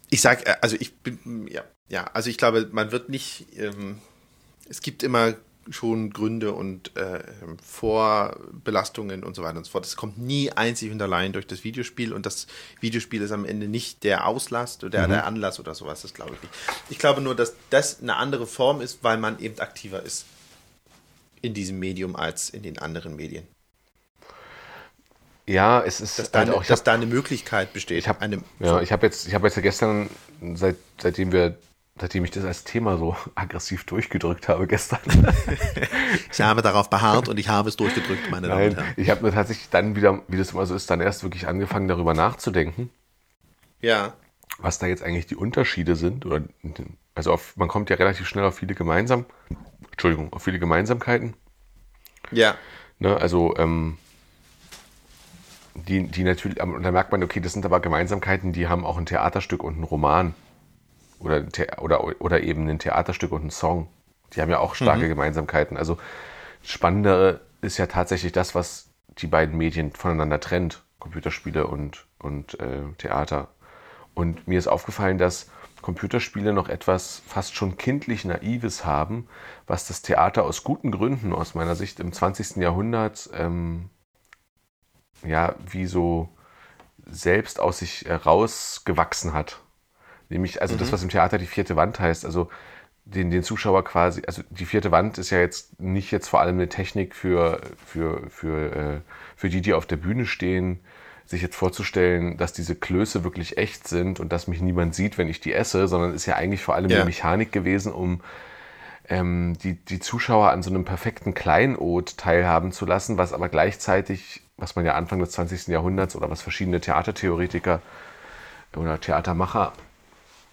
[0.08, 3.98] Ich sag, äh, also ich bin, ja, ja, also ich glaube, man wird nicht, ähm,
[4.68, 5.34] es gibt immer
[5.70, 7.22] schon Gründe und äh,
[7.64, 9.86] Vorbelastungen und so weiter und so fort.
[9.86, 12.46] Es kommt nie einzig und allein durch das Videospiel und das
[12.80, 16.42] Videospiel ist am Ende nicht der Auslast oder der Anlass oder sowas, das glaube ich
[16.42, 16.54] nicht.
[16.90, 20.26] Ich glaube nur, dass das eine andere Form ist, weil man eben aktiver ist
[21.40, 23.46] in diesem Medium als in den anderen Medien.
[25.46, 27.98] Ja, es ist dass, da, halt eine, auch, dass hab- da eine Möglichkeit besteht.
[27.98, 30.08] Ich habe ja, ich habe jetzt, ich habe jetzt gestern,
[30.54, 31.58] seit, seitdem wir
[31.98, 35.00] seitdem ich das als Thema so aggressiv durchgedrückt habe gestern.
[36.32, 38.94] ich habe darauf beharrt und ich habe es durchgedrückt, meine Damen und Herren.
[38.96, 41.88] Ich habe mir tatsächlich dann wieder, wie das immer so ist, dann erst wirklich angefangen,
[41.88, 42.90] darüber nachzudenken.
[43.80, 44.14] Ja.
[44.58, 46.26] Was da jetzt eigentlich die Unterschiede sind.
[46.26, 46.42] Oder,
[47.14, 49.26] also auf, man kommt ja relativ schnell auf viele gemeinsam,
[49.90, 51.34] Entschuldigung, auf viele Gemeinsamkeiten.
[52.30, 52.54] Ja.
[52.98, 53.98] Ne, also ähm,
[55.74, 58.98] die, die natürlich, und da merkt man, okay, das sind aber Gemeinsamkeiten, die haben auch
[58.98, 60.34] ein Theaterstück und einen Roman.
[61.22, 61.44] Oder,
[61.80, 63.88] oder, oder eben ein Theaterstück und ein Song.
[64.34, 65.10] Die haben ja auch starke mhm.
[65.10, 65.76] Gemeinsamkeiten.
[65.76, 65.98] Also
[66.62, 70.82] das Spannendere ist ja tatsächlich das, was die beiden Medien voneinander trennt.
[70.98, 73.48] Computerspiele und, und äh, Theater.
[74.14, 79.28] Und mir ist aufgefallen, dass Computerspiele noch etwas fast schon kindlich Naives haben,
[79.66, 82.56] was das Theater aus guten Gründen, aus meiner Sicht, im 20.
[82.56, 83.90] Jahrhundert ähm,
[85.24, 86.28] ja, wie so
[87.04, 89.60] selbst aus sich rausgewachsen hat.
[90.32, 90.78] Nämlich, also mhm.
[90.78, 92.48] das, was im Theater die vierte Wand heißt, also
[93.04, 96.56] den, den Zuschauer quasi, also die vierte Wand ist ja jetzt nicht jetzt vor allem
[96.56, 99.00] eine Technik für, für, für, äh,
[99.36, 100.80] für die, die auf der Bühne stehen,
[101.26, 105.28] sich jetzt vorzustellen, dass diese Klöße wirklich echt sind und dass mich niemand sieht, wenn
[105.28, 106.98] ich die esse, sondern ist ja eigentlich vor allem ja.
[106.98, 108.20] eine Mechanik gewesen, um
[109.08, 114.42] ähm, die, die Zuschauer an so einem perfekten Kleinod teilhaben zu lassen, was aber gleichzeitig,
[114.56, 115.68] was man ja Anfang des 20.
[115.68, 117.82] Jahrhunderts oder was verschiedene Theatertheoretiker
[118.76, 119.72] oder Theatermacher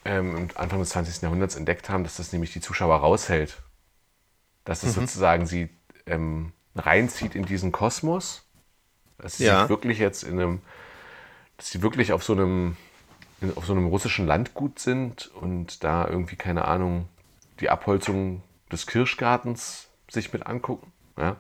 [0.05, 1.21] ähm, Anfang des 20.
[1.21, 3.62] Jahrhunderts entdeckt haben, dass das nämlich die Zuschauer raushält.
[4.63, 5.01] Dass es mhm.
[5.01, 5.69] sozusagen sie
[6.05, 8.45] ähm, reinzieht in diesen Kosmos.
[9.17, 9.67] Dass sie ja.
[9.69, 10.62] wirklich jetzt in einem,
[11.57, 12.77] dass sie wirklich auf so einem,
[13.55, 17.07] auf so einem russischen Landgut sind und da irgendwie, keine Ahnung,
[17.59, 20.91] die Abholzung des Kirschgartens sich mit angucken.
[21.17, 21.35] Ja?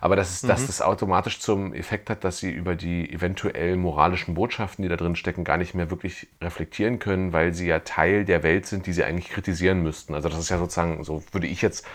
[0.00, 0.48] Aber dass, es, mhm.
[0.48, 4.96] dass das automatisch zum Effekt hat, dass sie über die eventuell moralischen Botschaften, die da
[4.96, 8.86] drin stecken, gar nicht mehr wirklich reflektieren können, weil sie ja Teil der Welt sind,
[8.86, 10.14] die sie eigentlich kritisieren müssten.
[10.14, 11.86] Also das ist ja sozusagen, so würde ich jetzt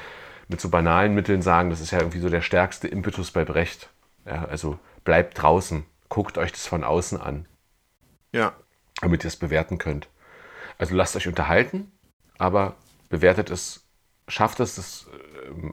[0.48, 3.90] mit so banalen Mitteln sagen, das ist ja irgendwie so der stärkste Impetus bei Brecht.
[4.26, 7.46] Ja, also bleibt draußen, guckt euch das von außen an.
[8.32, 8.54] Ja.
[9.02, 10.08] Damit ihr es bewerten könnt.
[10.78, 11.92] Also lasst euch unterhalten,
[12.38, 12.76] aber
[13.10, 13.86] bewertet es,
[14.28, 15.27] schafft es, es äh,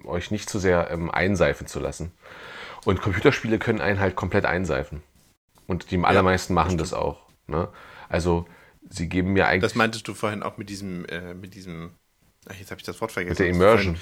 [0.04, 2.12] euch nicht zu sehr ähm, einseifen zu lassen.
[2.84, 5.02] Und Computerspiele können einen halt komplett einseifen.
[5.66, 7.22] Und die allermeisten ja, machen das, das auch.
[7.46, 7.68] Ne?
[8.08, 8.46] Also
[8.90, 9.62] sie geben mir eigentlich.
[9.62, 11.92] Das meintest du vorhin auch mit diesem, äh, mit diesem.
[12.46, 13.32] Ach, jetzt habe ich das Wort vergessen.
[13.32, 13.96] Mit der Immersion.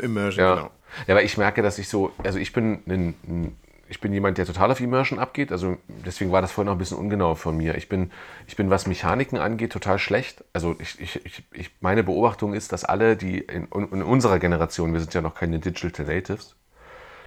[0.00, 0.54] Immersion, ja.
[0.54, 0.70] genau.
[1.06, 3.56] Ja, aber ich merke, dass ich so, also ich bin ein, ein
[3.94, 5.52] ich bin jemand, der total auf Immersion abgeht.
[5.52, 7.76] Also deswegen war das vorhin noch ein bisschen ungenau von mir.
[7.76, 8.10] Ich bin,
[8.48, 10.42] ich bin, was Mechaniken angeht, total schlecht.
[10.52, 14.98] Also ich, ich, ich, meine Beobachtung ist, dass alle, die in, in, unserer Generation, wir
[14.98, 16.56] sind ja noch keine Digital Natives,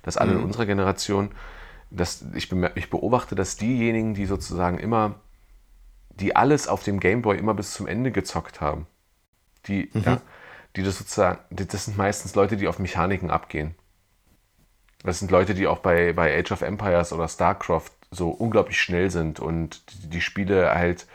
[0.03, 0.39] dass alle mhm.
[0.39, 1.31] in unserer Generation,
[1.89, 5.21] dass ich, ich beobachte, dass diejenigen, die sozusagen immer,
[6.09, 8.87] die alles auf dem Gameboy immer bis zum Ende gezockt haben,
[9.67, 10.03] die, mhm.
[10.03, 10.21] ja,
[10.75, 13.73] die das sozusagen, das sind meistens Leute, die auf Mechaniken abgehen.
[15.03, 19.11] Das sind Leute, die auch bei, bei Age of Empires oder StarCraft so unglaublich schnell
[19.11, 21.07] sind und die, die Spiele halt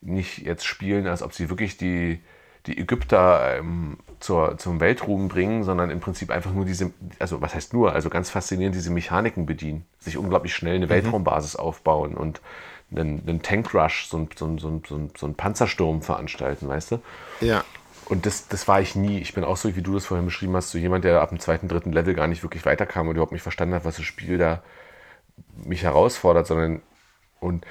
[0.00, 2.20] nicht jetzt spielen, als ob sie wirklich die,
[2.66, 7.54] die Ägypter ähm, zur, zum Weltruhm bringen, sondern im Prinzip einfach nur diese, also was
[7.54, 10.90] heißt nur, also ganz faszinierend diese Mechaniken bedienen, sich unglaublich schnell eine mhm.
[10.90, 12.40] Weltraumbasis aufbauen und
[12.90, 16.98] einen, einen Tankrush, so, so, so, so, so einen Panzersturm veranstalten, weißt du?
[17.40, 17.64] Ja.
[18.08, 19.18] Und das, das war ich nie.
[19.18, 21.40] Ich bin auch so, wie du das vorhin beschrieben hast, so jemand, der ab dem
[21.40, 24.38] zweiten, dritten Level gar nicht wirklich weiterkam und überhaupt nicht verstanden hat, was das Spiel
[24.38, 24.62] da
[25.64, 26.82] mich herausfordert, sondern
[27.40, 27.66] und,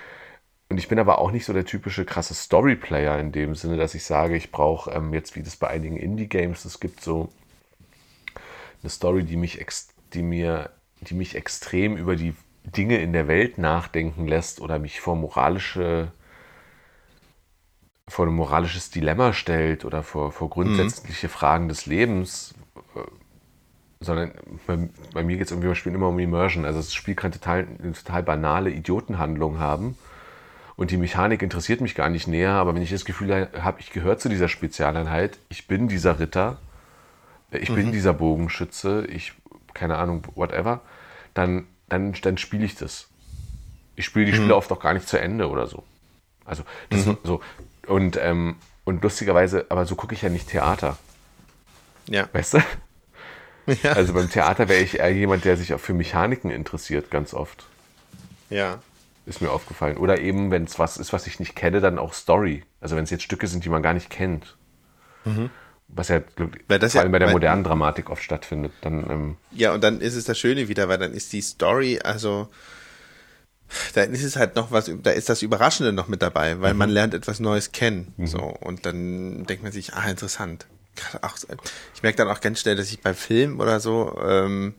[0.69, 3.95] und ich bin aber auch nicht so der typische krasse Storyplayer in dem Sinne, dass
[3.95, 7.29] ich sage, ich brauche ähm, jetzt, wie das bei einigen Indie-Games es gibt, so
[8.83, 9.65] eine Story, die mich,
[10.13, 10.69] die mir,
[11.01, 16.11] die mich extrem über die Dinge in der Welt nachdenken lässt oder mich vor moralische
[18.07, 21.31] vor ein moralisches Dilemma stellt oder vor, vor grundsätzliche mhm.
[21.31, 22.55] Fragen des Lebens,
[22.95, 22.99] äh,
[23.99, 24.31] sondern
[24.65, 24.77] bei,
[25.13, 26.65] bei mir geht es irgendwie beim Spielen immer um Immersion.
[26.65, 29.97] Also das Spiel kann total, eine total banale Idiotenhandlung haben
[30.77, 33.91] und die Mechanik interessiert mich gar nicht näher, aber wenn ich das Gefühl habe, ich
[33.91, 36.59] gehöre zu dieser Spezialeinheit, ich bin dieser Ritter,
[37.49, 37.75] ich mhm.
[37.75, 39.33] bin dieser Bogenschütze, ich,
[39.73, 40.81] keine Ahnung, whatever,
[41.33, 43.09] dann, dann, dann spiele ich das.
[43.95, 44.53] Ich spiele die Spiele mhm.
[44.53, 45.83] oft auch gar nicht zu Ende oder so.
[46.45, 47.17] Also das mhm.
[47.23, 47.41] so,
[47.87, 50.97] und, ähm, und lustigerweise, aber so gucke ich ja nicht Theater.
[52.07, 52.27] Ja.
[52.33, 52.59] Weißt du?
[53.83, 53.91] Ja.
[53.91, 57.65] Also beim Theater wäre ich eher jemand, der sich auch für Mechaniken interessiert, ganz oft.
[58.49, 58.79] Ja.
[59.25, 59.97] Ist mir aufgefallen.
[59.97, 62.63] Oder eben, wenn es was ist, was ich nicht kenne, dann auch Story.
[62.79, 64.55] Also wenn es jetzt Stücke sind, die man gar nicht kennt.
[65.25, 65.49] Mhm.
[65.89, 66.21] Was ja
[66.69, 68.71] weil das vor allem ja, bei der modernen Dramatik oft stattfindet.
[68.79, 71.99] Dann, ähm, ja, und dann ist es das Schöne wieder, weil dann ist die Story,
[72.01, 72.47] also
[73.93, 76.79] Da ist es halt noch was, da ist das Überraschende noch mit dabei, weil mhm.
[76.79, 78.13] man lernt etwas Neues kennen.
[78.17, 78.27] Mhm.
[78.27, 80.67] So, und dann denkt man sich, ah, interessant.
[81.93, 84.73] Ich merke dann auch ganz schnell, dass ich beim Film oder so ähm,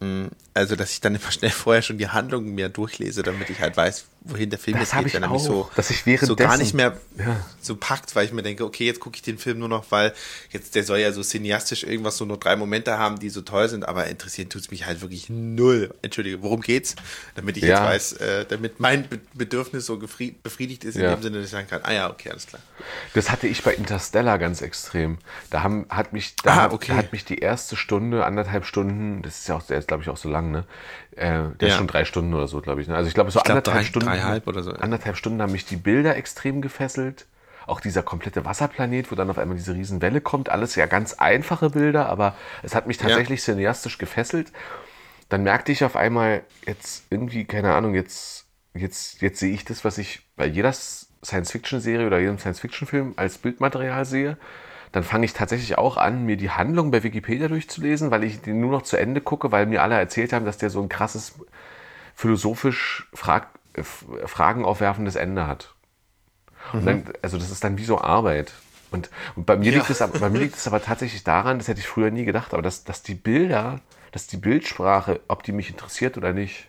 [0.00, 3.60] hm, also, dass ich dann immer schnell vorher schon die Handlungen mir durchlese, damit ich
[3.60, 6.36] halt weiß, wohin der Film das jetzt geht, wenn er mich so, dass ich so
[6.36, 7.44] gar nicht mehr ja.
[7.60, 10.12] so packt, weil ich mir denke, okay, jetzt gucke ich den Film nur noch, weil
[10.50, 13.68] jetzt der soll ja so cineastisch irgendwas so nur drei Momente haben, die so toll
[13.68, 15.94] sind, aber interessieren tut's mich halt wirklich null.
[16.02, 16.94] Entschuldige, worum geht's?
[17.34, 17.68] Damit ich ja.
[17.68, 21.14] jetzt weiß, äh, damit mein Bedürfnis so befriedigt ist, in ja.
[21.14, 22.62] dem Sinne, dass ich sagen kann, ah ja, okay, alles klar.
[23.14, 25.18] Das hatte ich bei Interstellar ganz extrem.
[25.50, 26.92] Da haben, hat mich, da ah, okay.
[26.92, 30.28] hat mich die erste Stunde, anderthalb Stunden, das ist ja auch, glaube ich auch so
[30.28, 30.64] lang, ne?
[31.12, 31.68] Äh, der ja.
[31.68, 32.88] ist schon drei Stunden oder so, glaube ich.
[32.88, 32.96] Ne?
[32.96, 34.08] Also ich glaube, so ich glaub, anderthalb drei, Stunden.
[34.08, 34.72] Dreieinhalb oder so.
[34.72, 37.26] Anderthalb Stunden haben mich die Bilder extrem gefesselt.
[37.66, 40.48] Auch dieser komplette Wasserplanet, wo dann auf einmal diese Riesenwelle kommt.
[40.48, 43.54] Alles ja ganz einfache Bilder, aber es hat mich tatsächlich ja.
[43.54, 44.52] cineastisch gefesselt.
[45.28, 49.84] Dann merkte ich auf einmal, jetzt irgendwie, keine Ahnung, jetzt, jetzt, jetzt sehe ich das,
[49.84, 54.36] was ich bei jeder Science-Fiction-Serie oder jedem Science-Fiction-Film als Bildmaterial sehe
[54.92, 58.60] dann fange ich tatsächlich auch an, mir die Handlung bei Wikipedia durchzulesen, weil ich den
[58.60, 61.40] nur noch zu Ende gucke, weil mir alle erzählt haben, dass der so ein krasses
[62.14, 65.74] philosophisch Frag, äh, Fragen aufwerfendes Ende hat.
[66.74, 66.84] Mhm.
[66.84, 68.52] Dann, also das ist dann wie so Arbeit.
[68.90, 69.78] Und, und bei, mir ja.
[69.78, 72.52] liegt es, bei mir liegt es aber tatsächlich daran, das hätte ich früher nie gedacht,
[72.52, 73.80] aber dass, dass die Bilder,
[74.12, 76.68] dass die Bildsprache, ob die mich interessiert oder nicht,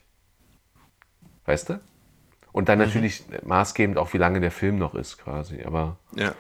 [1.46, 1.82] weißt du?
[2.54, 2.86] Und dann mhm.
[2.86, 5.64] natürlich maßgebend auch, wie lange der Film noch ist, quasi.
[5.64, 6.34] Aber ja.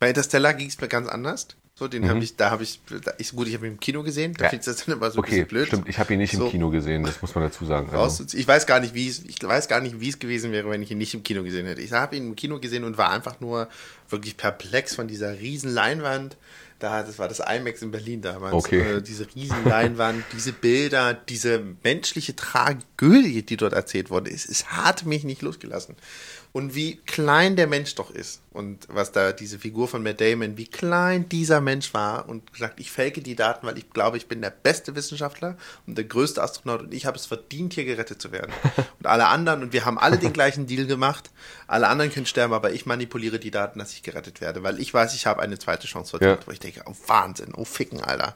[0.00, 1.46] Bei Interstellar ging es mir ganz anders.
[1.74, 2.08] So, den mhm.
[2.08, 4.44] habe ich, da habe ich, da ist gut, ich habe ihn im Kino gesehen, da
[4.44, 4.50] ja.
[4.50, 5.66] finde ich das dann immer so okay, ein bisschen blöd.
[5.68, 6.44] Stimmt, ich habe ihn nicht so.
[6.44, 7.88] im Kino gesehen, das muss man dazu sagen.
[7.90, 8.24] Also.
[8.36, 10.82] Ich weiß gar nicht, wie es, ich weiß gar nicht, wie es gewesen wäre, wenn
[10.82, 11.80] ich ihn nicht im Kino gesehen hätte.
[11.80, 13.68] Ich habe ihn im Kino gesehen und war einfach nur
[14.10, 16.36] wirklich perplex von dieser riesen Leinwand.
[16.80, 18.54] Da, das war das IMAX in Berlin damals.
[18.54, 18.96] Okay.
[18.96, 24.66] Äh, diese riesen Leinwand, diese Bilder, diese menschliche Tragödie, die dort erzählt wurde, es, es
[24.66, 25.96] hat mich nicht losgelassen
[26.52, 28.42] und wie klein der Mensch doch ist.
[28.50, 32.80] Und was da diese Figur von Matt Damon, wie klein dieser Mensch war und gesagt,
[32.80, 36.42] ich fake die Daten, weil ich glaube, ich bin der beste Wissenschaftler und der größte
[36.42, 38.52] Astronaut und ich habe es verdient, hier gerettet zu werden.
[39.00, 41.30] Und alle anderen, und wir haben alle den gleichen Deal gemacht,
[41.66, 44.92] alle anderen können sterben, aber ich manipuliere die Daten, dass ich gerettet werde, weil ich
[44.92, 46.40] weiß, ich habe eine zweite Chance verdient.
[46.40, 46.46] Ja.
[46.46, 48.34] Wo ich denke, oh Wahnsinn, oh Ficken, Alter.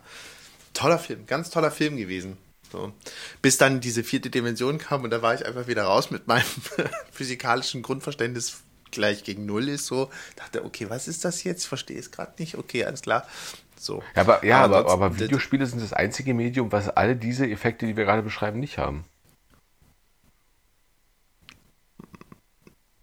[0.73, 2.39] Toller Film, ganz toller Film gewesen.
[2.75, 2.93] So.
[3.41, 6.43] Bis dann diese vierte Dimension kam und da war ich einfach wieder raus mit meinem
[7.13, 10.11] physikalischen Grundverständnis gleich gegen Null ist so.
[10.35, 11.67] Dachte, okay, was ist das jetzt?
[11.67, 12.59] Verstehe es gerade nicht.
[12.59, 13.29] Okay, alles klar.
[13.79, 14.03] So.
[14.17, 17.87] Ja, aber, ja, aber, aber, aber Videospiele sind das einzige Medium, was alle diese Effekte,
[17.87, 19.05] die wir gerade beschreiben, nicht haben.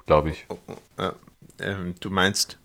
[0.05, 0.45] Glaube ich.
[0.49, 0.57] Oh,
[0.97, 1.11] oh,
[1.59, 2.57] ähm, du meinst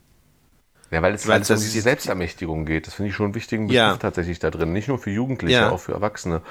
[0.91, 2.87] ja, weil es weil halt um diese Selbstermächtigung geht.
[2.87, 3.97] Das finde ich schon einen wichtigen Begriff ja.
[3.97, 4.73] tatsächlich da drin.
[4.73, 5.71] Nicht nur für Jugendliche, ja.
[5.71, 6.43] auch für Erwachsene.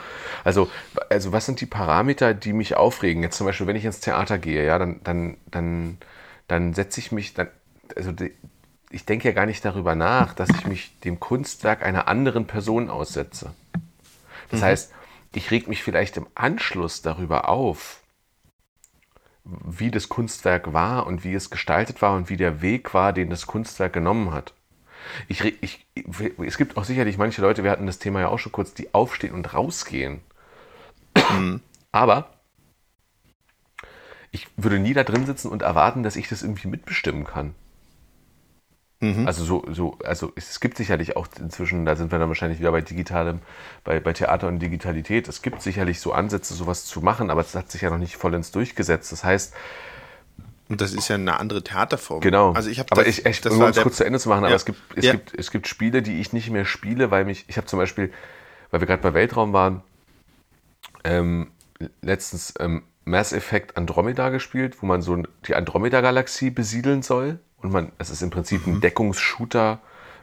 [0.44, 0.70] Also,
[1.10, 3.24] also was sind die Parameter, die mich aufregen?
[3.24, 5.98] Jetzt zum Beispiel, wenn ich ins Theater gehe, ja, dann, dann, dann,
[6.48, 7.48] dann setze ich mich, dann,
[7.96, 8.34] also die,
[8.90, 12.90] ich denke ja gar nicht darüber nach, dass ich mich dem Kunstwerk einer anderen Person
[12.90, 13.54] aussetze.
[14.52, 14.66] Das mhm.
[14.66, 14.92] heißt,
[15.34, 18.02] ich reg mich vielleicht im Anschluss darüber auf,
[19.46, 23.30] wie das Kunstwerk war und wie es gestaltet war und wie der Weg war, den
[23.30, 24.54] das Kunstwerk genommen hat.
[25.28, 25.86] Ich, ich,
[26.44, 28.94] es gibt auch sicherlich manche Leute, wir hatten das Thema ja auch schon kurz, die
[28.94, 30.22] aufstehen und rausgehen.
[31.32, 31.62] Mhm.
[31.92, 32.30] Aber
[34.32, 37.54] ich würde nie da drin sitzen und erwarten, dass ich das irgendwie mitbestimmen kann.
[39.02, 39.28] Mhm.
[39.28, 42.72] Also so, so, also es gibt sicherlich auch inzwischen, da sind wir dann wahrscheinlich wieder
[42.72, 43.40] bei digitalem,
[43.84, 47.54] bei, bei Theater und Digitalität, es gibt sicherlich so Ansätze, sowas zu machen, aber es
[47.56, 49.12] hat sich ja noch nicht vollends durchgesetzt.
[49.12, 49.54] Das heißt,
[50.68, 52.22] und das ist ja eine andere Theaterform.
[52.22, 52.54] Genau.
[52.54, 54.48] Also ich habe aber das, ich, ich, um es kurz zu Ende zu machen, ja.
[54.48, 55.12] aber es gibt, es ja.
[55.12, 58.12] gibt, es gibt Spiele, die ich nicht mehr spiele, weil mich, ich habe zum Beispiel,
[58.72, 59.84] weil wir gerade bei Weltraum waren,
[61.04, 61.52] ähm,
[62.02, 67.40] letztens ähm, Mass Effect Andromeda gespielt, wo man so die Andromeda-Galaxie besiedeln soll.
[67.66, 68.82] Und man, es ist im Prinzip ein mhm.
[68.82, 69.80] Deckungsshooter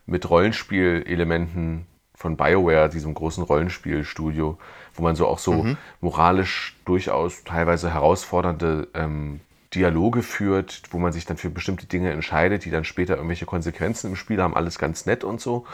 [0.07, 4.59] mit Rollenspielelementen von BioWare, diesem großen Rollenspielstudio,
[4.95, 5.77] wo man so auch so mhm.
[6.01, 9.41] moralisch durchaus teilweise herausfordernde ähm,
[9.75, 14.11] Dialoge führt, wo man sich dann für bestimmte Dinge entscheidet, die dann später irgendwelche Konsequenzen
[14.11, 15.67] im Spiel haben, alles ganz nett und so.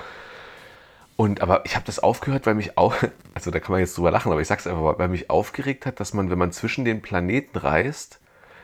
[1.16, 2.94] Und aber ich habe das aufgehört, weil mich auch,
[3.34, 6.00] also da kann man jetzt drüber lachen, aber ich sag's einfach, weil mich aufgeregt hat,
[6.00, 8.20] dass man, wenn man zwischen den Planeten reist,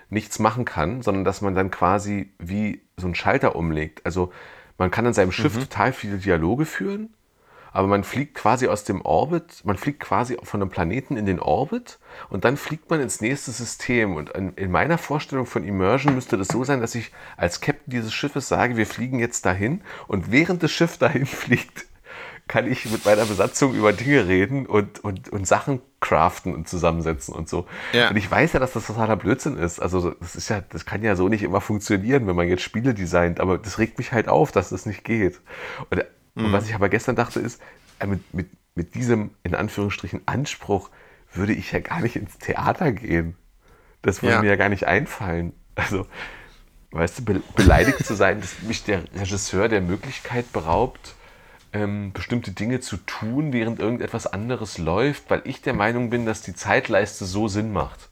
[0.09, 4.05] nichts machen kann, sondern dass man dann quasi wie so einen Schalter umlegt.
[4.05, 4.33] Also
[4.79, 5.61] man kann in seinem Schiff mhm.
[5.61, 7.15] total viele Dialoge führen,
[7.73, 11.41] aber man fliegt quasi aus dem Orbit, man fliegt quasi von einem Planeten in den
[11.41, 14.15] Orbit und dann fliegt man ins nächste System.
[14.15, 18.15] Und in meiner Vorstellung von Immersion müsste das so sein, dass ich als Captain dieses
[18.15, 21.87] Schiffes sage, wir fliegen jetzt dahin und während das Schiff dahin fliegt,
[22.47, 27.35] kann ich mit meiner Besatzung über Dinge reden und, und, und Sachen craften und zusammensetzen
[27.35, 27.67] und so.
[27.93, 28.11] Ja.
[28.11, 29.81] Und ich weiß ja, dass das totaler Blödsinn ist.
[29.81, 32.93] Also das ist ja, das kann ja so nicht immer funktionieren, wenn man jetzt Spiele
[32.95, 35.41] designt, aber das regt mich halt auf, dass das nicht geht.
[35.91, 36.05] Und,
[36.37, 37.61] und was ich aber gestern dachte ist,
[38.01, 40.91] äh, mit, mit, mit diesem, in Anführungsstrichen, Anspruch
[41.33, 43.37] würde ich ja gar nicht ins Theater gehen.
[44.03, 44.43] Das würde Ja.
[44.43, 45.53] mir ja gar nicht einfallen.
[45.75, 46.07] Also,
[46.93, 51.15] weißt du, be beleidigt zu sein, dass mich der Regisseur der Möglichkeit beraubt,
[51.75, 56.41] ähm, bestimmte Dinge zu tun, während irgendetwas anderes läuft, weil ich der Meinung bin, dass
[56.41, 58.09] die Zeitleiste so Sinn macht.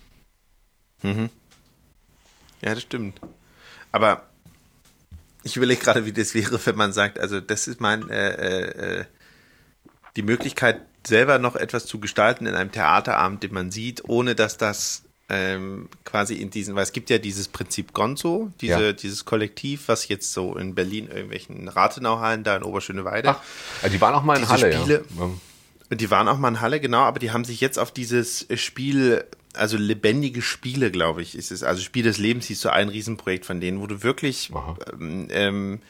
[2.61, 3.21] Ja, das stimmt.
[3.93, 4.29] Aber
[5.45, 9.01] ich überlege gerade, wie das wäre, wenn man sagt, also das ist mein, äh, äh,
[9.01, 9.05] äh,
[10.17, 14.57] die Möglichkeit, selber noch etwas zu gestalten in einem Theaterabend, den man sieht, ohne dass
[14.57, 18.93] das ähm, quasi in diesen, weil es gibt ja dieses Prinzip Gonzo, diese, Ja.
[18.93, 23.31] dieses Kollektiv, was jetzt so in Berlin irgendwelchen Rathenauhallen da in Oberschöneweide.
[23.31, 23.41] Ach,
[23.91, 25.97] die waren auch mal in Halle, Spiele- ja.
[25.97, 29.25] Die waren auch mal in Halle, genau, aber die haben sich jetzt auf dieses Spiel,
[29.55, 31.63] also lebendige Spiele, glaube ich, ist es.
[31.63, 34.51] Also Spiel des Lebens hieß so ein Riesenprojekt von denen, wo du wirklich
[34.93, 35.81] ähm, ähm,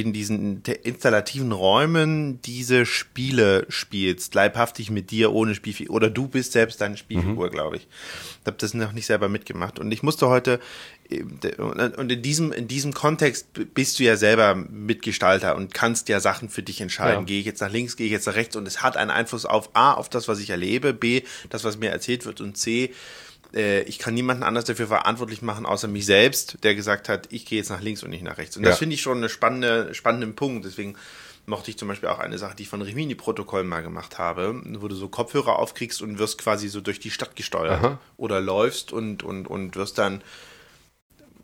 [0.00, 5.94] in diesen installativen Räumen diese Spiele spielst, leibhaftig mit dir, ohne Spielfigur.
[5.96, 7.50] Oder du bist selbst deine Spielfigur, Mhm.
[7.50, 7.88] glaube ich.
[8.40, 9.78] Ich habe das noch nicht selber mitgemacht.
[9.78, 10.60] Und ich musste heute,
[11.10, 16.20] de- und in diesem, in diesem Kontext bist du ja selber Mitgestalter und kannst ja
[16.20, 17.20] Sachen für dich entscheiden.
[17.20, 17.26] Ja.
[17.26, 19.44] Gehe ich jetzt nach links, gehe ich jetzt nach rechts und es hat einen Einfluss
[19.46, 22.92] auf A, auf das, was ich erlebe, B, das, was mir erzählt wird und C,
[23.54, 27.46] äh, ich kann niemanden anders dafür verantwortlich machen, außer mich selbst, der gesagt hat, ich
[27.46, 28.56] gehe jetzt nach links und nicht nach rechts.
[28.56, 28.78] Und das Ja.
[28.78, 30.64] finde ich schon einen spannende, spannenden Punkt.
[30.64, 30.96] Deswegen
[31.46, 34.88] mochte ich zum Beispiel auch eine Sache, die ich von Rimini-Protokoll mal gemacht habe, wo
[34.88, 37.80] du so Kopfhörer aufkriegst und wirst quasi so durch die Stadt gesteuert.
[37.82, 37.98] Aha.
[38.16, 40.22] Oder läufst und, und, und wirst dann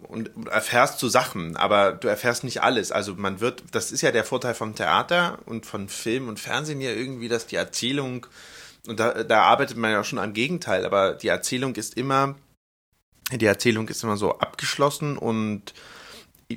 [0.03, 2.92] und erfährst so Sachen, aber du erfährst nicht alles.
[2.92, 6.81] Also man wird, das ist ja der Vorteil vom Theater und von Film und Fernsehen
[6.81, 8.27] ja irgendwie, dass die Erzählung,
[8.88, 12.35] und da, da arbeitet man ja auch schon am Gegenteil, aber die Erzählung ist immer,
[13.33, 15.75] die Erzählung ist immer so abgeschlossen und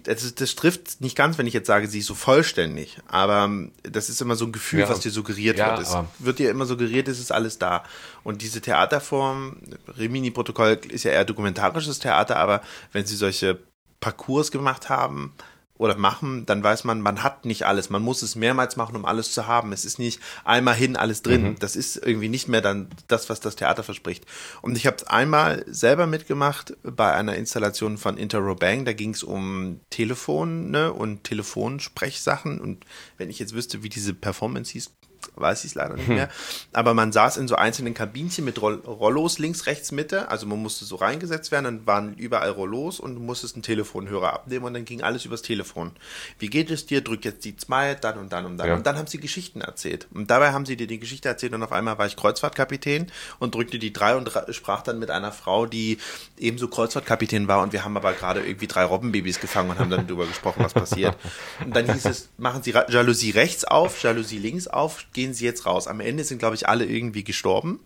[0.04, 3.50] das, das trifft nicht ganz, wenn ich jetzt sage, sie ist so vollständig, aber
[3.82, 4.90] das ist immer so ein Gefühl, Ja.
[4.90, 5.88] was dir suggeriert Ja, wird.
[5.88, 7.84] Es wird dir immer suggeriert, es ist alles da.
[8.24, 9.58] Und diese Theaterform,
[9.98, 12.62] Rimini-Protokoll ist ja eher dokumentarisches Theater, aber
[12.92, 13.58] wenn sie solche
[14.00, 15.34] Parcours gemacht haben
[15.80, 17.90] oder machen, dann weiß man, man hat nicht alles.
[17.90, 19.72] Man muss es mehrmals machen, um alles zu haben.
[19.72, 21.56] Es ist nicht einmal hin, alles drin.
[21.60, 24.26] Das ist irgendwie nicht mehr dann das, was das Theater verspricht.
[24.62, 28.84] Und ich habe es einmal selber mitgemacht bei einer Installation von Interrobang.
[28.84, 32.60] Da ging es um Telefon ne, und Telefonsprechsachen.
[32.60, 32.86] Und
[33.18, 34.92] wenn ich jetzt wüsste, wie diese Performance hieß,
[35.36, 36.30] weiß ich es leider nicht mehr.
[36.74, 40.30] Aber man saß in so einzelnen Kabinchen mit Roll Rollos links, rechts, Mitte.
[40.30, 44.34] Also man musste so reingesetzt werden, dann waren überall Rollos und du musstest einen Telefonhörer
[44.34, 45.92] abnehmen und dann ging alles übers Telefon.
[46.40, 47.02] Wie geht es dir?
[47.02, 48.68] Drück jetzt die zwei, dann und dann und dann.
[48.68, 48.76] Ja.
[48.76, 50.08] Und dann haben sie Geschichten erzählt.
[50.14, 53.08] Und dabei haben sie dir die Geschichte erzählt und auf einmal war ich Kreuzfahrtkapitän
[53.40, 55.98] und drückte die drei und ra- sprach dann mit einer Frau, die
[56.38, 60.08] ebenso Kreuzfahrtkapitän war und wir haben aber gerade irgendwie drei Robbenbabys gefangen und haben dann
[60.08, 61.16] darüber gesprochen, was passiert.
[61.64, 65.66] Und dann hieß es, machen Sie Jalousie rechts auf, Jalousie links auf, gehen Sie jetzt
[65.66, 65.88] raus.
[65.88, 67.80] Am Ende sind, glaube ich, alle irgendwie gestorben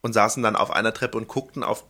[0.00, 1.84] und saßen dann auf einer Treppe und guckten auf,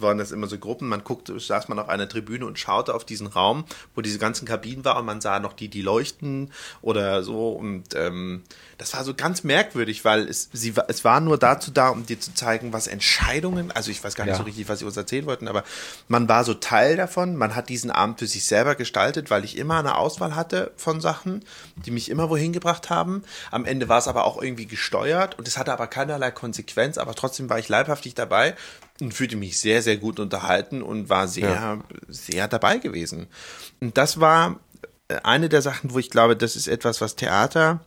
[0.00, 3.04] waren das immer so Gruppen, man guckte, saß man auf einer Tribüne und schaute auf
[3.04, 3.64] diesen Raum,
[3.94, 4.98] wo diese ganzen Kabinen waren.
[5.00, 7.50] Und man sah noch die, die leuchten oder so.
[7.50, 8.42] Und ähm,
[8.78, 12.18] das war so ganz merkwürdig, weil es, sie, es war nur dazu da, um dir
[12.18, 14.38] zu zeigen, was Entscheidungen, also ich weiß gar nicht Ja.
[14.38, 15.64] so richtig, was sie uns erzählen wollten, aber
[16.08, 19.56] man war so Teil davon, man hat diesen Abend für sich selber gestaltet, weil ich
[19.56, 21.44] immer eine Auswahl hatte von Sachen,
[21.86, 23.22] die mich immer wohin gebracht haben.
[23.50, 27.14] Am Ende war es aber auch irgendwie gesteuert und es hatte aber keinerlei Konsequenz, aber
[27.14, 28.54] trotzdem war ich leibhaftig dabei
[29.04, 31.78] und fühlte mich sehr, sehr gut unterhalten und war sehr, Ja.
[32.08, 33.26] sehr dabei gewesen.
[33.80, 34.60] Und das war
[35.08, 37.80] äh, eine der Sachen, wo ich glaube, das ist etwas, was Theater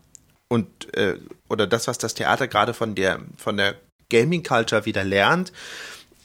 [0.47, 1.17] und äh,
[1.49, 3.75] oder das, was das Theater gerade von der von der
[4.09, 5.51] Gaming Culture wieder lernt,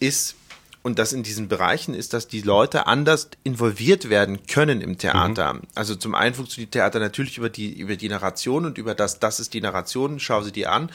[0.01, 0.35] ist
[0.83, 5.61] und das in diesen Bereichen ist, dass die Leute anders involviert werden können im Theater.
[5.75, 9.41] Also zum einen funktioniert Theater natürlich über die über die Narration und über das das
[9.41, 10.91] ist die Narration, schau sie dir an,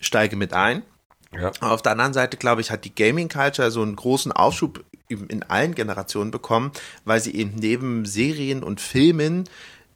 [0.00, 0.82] steige mit ein.
[1.32, 1.52] Ja.
[1.60, 5.42] Auf der anderen Seite, glaube ich, hat die Gaming Culture so einen großen Aufschub in
[5.44, 6.72] allen Generationen bekommen,
[7.04, 9.44] weil sie eben neben Serien und Filmen,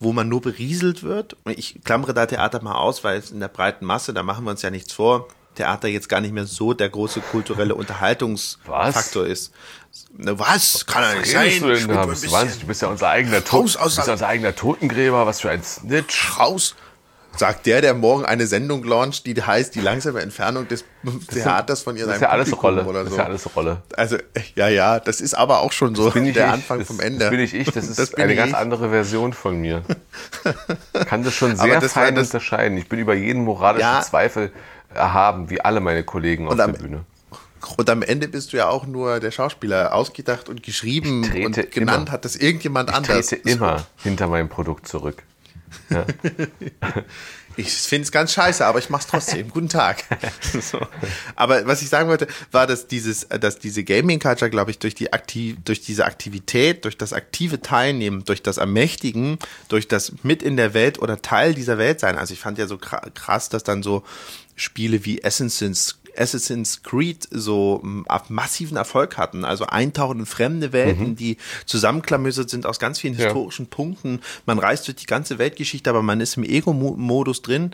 [0.01, 3.49] wo man nur berieselt wird, ich klammere da Theater mal aus, weil es in der
[3.49, 6.73] breiten Masse, da machen wir uns ja nichts vor, Theater jetzt gar nicht mehr so
[6.73, 9.53] der große kulturelle Unterhaltungsfaktor ist.
[10.17, 10.87] Na, Was?
[10.87, 11.61] Kann er nicht sein.
[11.61, 15.27] Du denn du bist ja unser eigener, Raus bist ja unser eigener Totengräber.
[15.27, 16.39] Was für ein Snitch.
[16.39, 16.75] raus,
[17.37, 20.85] sagt der, der morgen eine Sendung launcht, die heißt die langsame Entfernung des
[21.33, 22.89] Theaters von ihrem Das ist ja alles Publikum Rolle.
[22.89, 23.15] oder Das so.
[23.15, 23.83] ist ja alles Rolle.
[23.97, 24.17] Also,
[24.55, 26.41] ja, ja, das ist aber auch schon so der ich.
[26.43, 27.21] Anfang das, vom Ende.
[27.21, 28.39] Das bin nicht ich, das ist bin eine ich.
[28.39, 29.83] ganz andere Version von mir.
[31.07, 32.77] Kann das schon sehr das fein das- unterscheiden.
[32.79, 34.03] Ich bin über jeden moralischen Ja.
[34.03, 34.53] Zweifel
[34.95, 37.05] erhaben wie alle meine Kollegen auf Und am- der Bühne.
[37.77, 41.55] Und am Ende bist du ja auch nur der Schauspieler, ausgedacht und geschrieben Ich und
[41.71, 42.13] genannt immer.
[42.13, 43.29] hat das irgendjemand Ich anders.
[43.29, 45.23] trete immer hinter meinem Produkt zurück.
[47.57, 49.51] Ich finde es ganz scheiße, aber ich mach's trotzdem.
[49.51, 50.05] Guten Tag.
[50.63, 50.81] so.
[51.37, 54.95] Aber was ich sagen wollte, war, dass dieses, dass diese Gaming Culture, glaube ich, durch
[54.95, 60.43] die aktiv, durch diese Aktivität, durch das aktive Teilnehmen, durch das Ermächtigen, durch das mit
[60.43, 62.17] in der Welt oder Teil dieser Welt sein.
[62.17, 64.03] Also ich fand ja so kra- krass, dass dann so
[64.57, 67.81] Spiele wie Assassin's Assassin's Creed so
[68.29, 71.37] massiven Erfolg hatten, also eintauchen in fremde Welten, die
[71.67, 73.25] zusammenklamüsert sind aus ganz vielen Ja.
[73.27, 74.21] historischen Punkten.
[74.47, 77.73] Man reist durch die ganze Weltgeschichte, aber man ist im Ego-Modus drin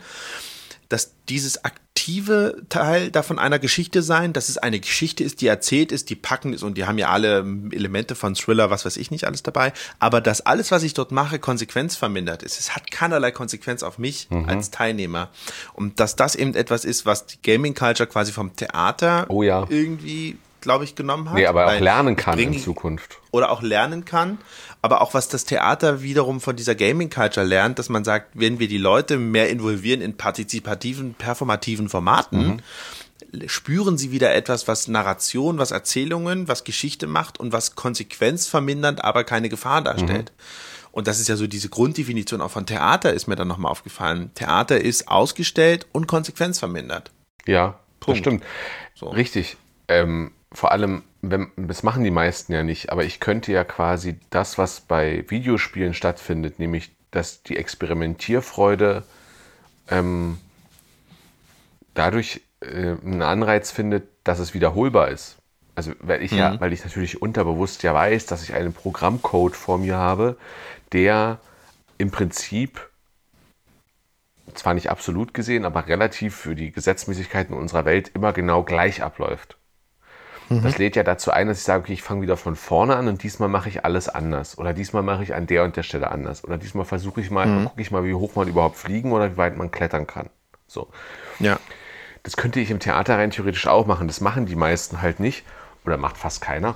[0.89, 5.91] dass dieses aktive Teil davon einer Geschichte sein, dass es eine Geschichte ist, die erzählt
[5.91, 7.39] ist, die packend ist und die haben ja alle
[7.71, 11.11] Elemente von Thriller, was weiß ich nicht alles dabei, aber dass alles, was ich dort
[11.11, 12.59] mache, Konsequenz vermindert ist.
[12.59, 14.49] Es hat keinerlei Konsequenz auf mich Mhm.
[14.49, 15.29] als Teilnehmer.
[15.73, 19.65] Und dass das eben etwas ist, was die Gaming Culture quasi vom Theater Oh ja.
[19.69, 21.35] irgendwie, glaube ich, genommen hat.
[21.35, 23.19] Nee, aber auch lernen kann in Zukunft.
[23.31, 24.37] oder auch lernen kann,
[24.81, 28.59] aber auch was das Theater wiederum von dieser Gaming Culture lernt, dass man sagt, wenn
[28.59, 32.61] wir die Leute mehr involvieren in partizipativen, performativen Formaten,
[33.45, 39.03] spüren sie wieder etwas, was Narration, was Erzählungen, was Geschichte macht und was Konsequenz vermindernd,
[39.03, 40.31] aber keine Gefahr darstellt.
[40.91, 44.31] Und das ist ja so diese Grunddefinition auch von Theater, ist mir dann nochmal aufgefallen.
[44.33, 47.11] Theater ist ausgestellt und Konsequenz vermindert.
[47.45, 48.07] Ja, Punkt.
[48.07, 48.43] das stimmt.
[48.95, 49.09] So.
[49.09, 49.57] Richtig.
[49.87, 54.19] Ähm, vor allem, wenn, das machen die meisten ja nicht, aber ich könnte ja quasi
[54.29, 59.03] das, was bei Videospielen stattfindet, nämlich dass die Experimentierfreude
[59.89, 60.37] ähm,
[61.93, 65.37] dadurch äh, einen Anreiz findet, dass es wiederholbar ist.
[65.75, 69.77] Also weil ich ja, weil ich natürlich unterbewusst ja weiß, dass ich einen Programmcode vor
[69.77, 70.37] mir habe,
[70.91, 71.39] der
[71.97, 72.89] im Prinzip
[74.55, 79.58] zwar nicht absolut gesehen, aber relativ für die Gesetzmäßigkeiten unserer Welt immer genau gleich abläuft.
[80.49, 83.07] Das lädt ja dazu ein, dass ich sage, okay, ich fange wieder von vorne an
[83.07, 84.57] und diesmal mache ich alles anders.
[84.57, 86.43] Oder diesmal mache ich an der und der Stelle anders.
[86.43, 89.37] Oder diesmal versuche ich mal, gucke ich mal, wie hoch man überhaupt fliegen oder wie
[89.37, 90.29] weit man klettern kann.
[90.65, 90.87] So.
[91.39, 91.59] Ja.
[92.23, 94.07] Das könnte ich im Theater rein theoretisch auch machen.
[94.07, 95.45] Das machen die meisten halt nicht.
[95.85, 96.75] Oder macht fast keiner.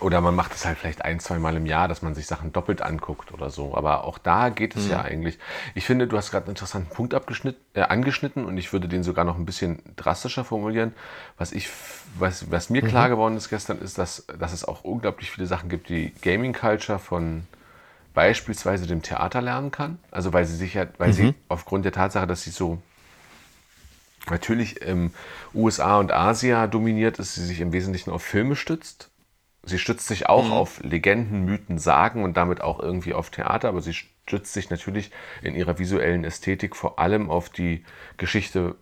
[0.00, 2.52] Oder man macht es halt vielleicht ein, zwei Mal im Jahr, dass man sich Sachen
[2.52, 3.74] doppelt anguckt oder so.
[3.76, 5.38] Aber auch da geht es ja eigentlich.
[5.74, 9.02] Ich finde, du hast gerade einen interessanten Punkt abgeschnitten, äh, angeschnitten und ich würde den
[9.02, 10.94] sogar noch ein bisschen drastischer formulieren.
[11.36, 11.68] Was, ich,
[12.18, 15.68] was, was mir klar geworden ist gestern, ist, dass, dass es auch unglaublich viele Sachen
[15.68, 17.46] gibt, die Gaming Culture von
[18.14, 19.98] beispielsweise dem Theater lernen kann.
[20.10, 22.80] Also weil sie sich ja, weil sie aufgrund der Tatsache, dass sie so
[24.28, 25.12] natürlich im
[25.54, 29.09] USA und Asia dominiert ist, sie sich im Wesentlichen auf Filme stützt.
[29.62, 33.82] Sie stützt sich auch auf Legenden, Mythen, Sagen und damit auch irgendwie auf Theater, aber
[33.82, 35.10] sie stützt sich natürlich
[35.42, 37.84] in ihrer visuellen Ästhetik vor allem auf die
[38.16, 38.76] Geschichte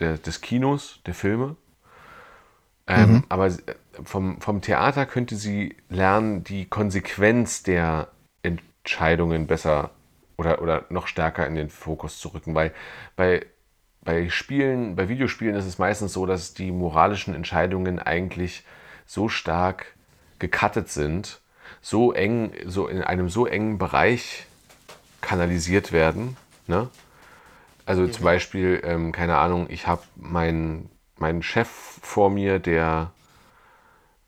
[0.00, 1.56] der, des Kinos, der Filme.
[2.86, 3.62] Ähm, Aber sie-
[4.02, 8.08] vom, vom Theater könnte sie lernen, die Konsequenz der
[8.42, 9.90] Entscheidungen besser
[10.36, 12.54] oder, oder noch stärker in den Fokus zu rücken.
[12.54, 12.72] Weil
[13.16, 13.46] bei,
[14.02, 18.64] bei Spielen, bei Videospielen ist es meistens so, dass die moralischen Entscheidungen eigentlich
[19.06, 19.86] so stark
[20.38, 21.40] gecuttet sind,
[21.80, 24.46] so eng, so in einem so engen Bereich
[25.20, 26.36] kanalisiert werden.
[26.66, 26.88] Ne?
[27.86, 33.12] Also zum Beispiel, ähm, keine Ahnung, ich habe meinen meinen Chef vor mir, der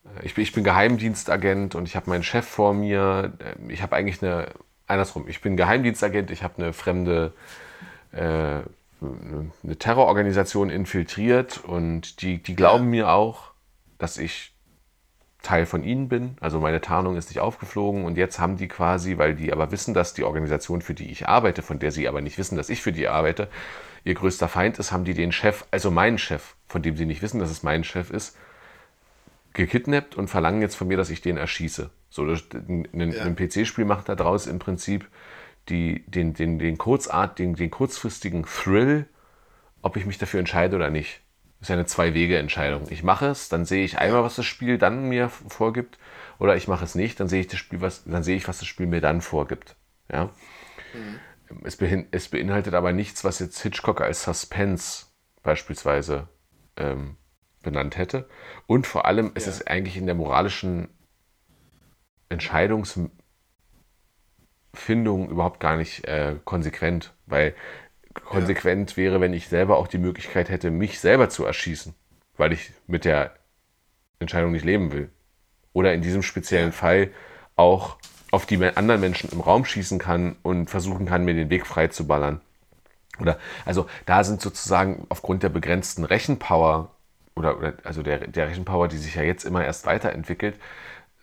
[0.05, 3.33] äh, ich bin, ich bin Geheimdienstagent und ich habe meinen Chef vor mir.
[3.39, 4.49] äh, Ich habe eigentlich eine,
[4.87, 7.33] andersrum, ich bin Geheimdienstagent, ich habe eine fremde,
[8.13, 8.61] äh,
[9.03, 13.51] eine Terrororganisation infiltriert und die, die glauben mir auch,
[13.99, 14.55] dass ich
[15.47, 16.37] Teil von ihnen bin.
[16.41, 19.95] Also meine Tarnung ist nicht aufgeflogen und jetzt haben die quasi, weil die aber wissen,
[19.95, 22.83] dass die Organisation, für die ich arbeite, von der sie aber nicht wissen, dass ich
[22.83, 23.49] für die arbeite,
[24.03, 27.23] ihr größter Feind ist, haben die den Chef, also meinen Chef, von dem sie nicht
[27.23, 28.37] wissen, dass es mein Chef ist,
[29.53, 31.91] gekidnappt und verlangen jetzt von mir, dass ich den erschieße.
[32.11, 33.23] So, ein, Ja.
[33.23, 35.09] ein PC-Spiel macht daraus im Prinzip
[35.69, 39.07] die, den, den, den, Kurzart, den, den kurzfristigen Thrill,
[39.81, 41.21] ob ich mich dafür entscheide oder nicht.
[41.59, 42.87] Das ist ja eine Zwei-Wege-Entscheidung.
[42.91, 45.99] Ich mache es, dann sehe ich einmal, was das Spiel dann mir vorgibt,
[46.39, 48.59] oder ich mache es nicht, dann sehe ich das Spiel, was, dann sehe ich, was
[48.59, 49.77] das Spiel mir dann vorgibt.
[50.13, 50.31] Ja?
[51.63, 55.07] Es, behin, es beinhaltet aber nichts, was jetzt Hitchcock als Suspense
[55.43, 56.29] beispielsweise
[56.77, 57.17] ähm,
[57.63, 58.29] benannt hätte.
[58.67, 60.89] Und vor allem ist es eigentlich in der moralischen
[62.29, 63.13] Entscheidungsfindung
[65.31, 67.55] überhaupt gar nicht äh, konsequent, weil
[68.25, 71.95] konsequent wäre, wenn ich selber auch die Möglichkeit hätte, mich selber zu erschießen,
[72.37, 73.35] weil ich mit der
[74.19, 75.11] Entscheidung nicht leben will.
[75.73, 77.11] Oder in diesem speziellen Fall
[77.55, 77.99] auch
[78.31, 81.89] auf die anderen Menschen im Raum schießen kann und versuchen kann, mir den Weg frei
[81.89, 82.41] zu ballern.
[83.21, 86.91] Oder, also da sind sozusagen aufgrund der begrenzten Rechenpower
[87.35, 90.59] oder, oder also der, der Rechenpower, die sich ja jetzt immer erst weiterentwickelt,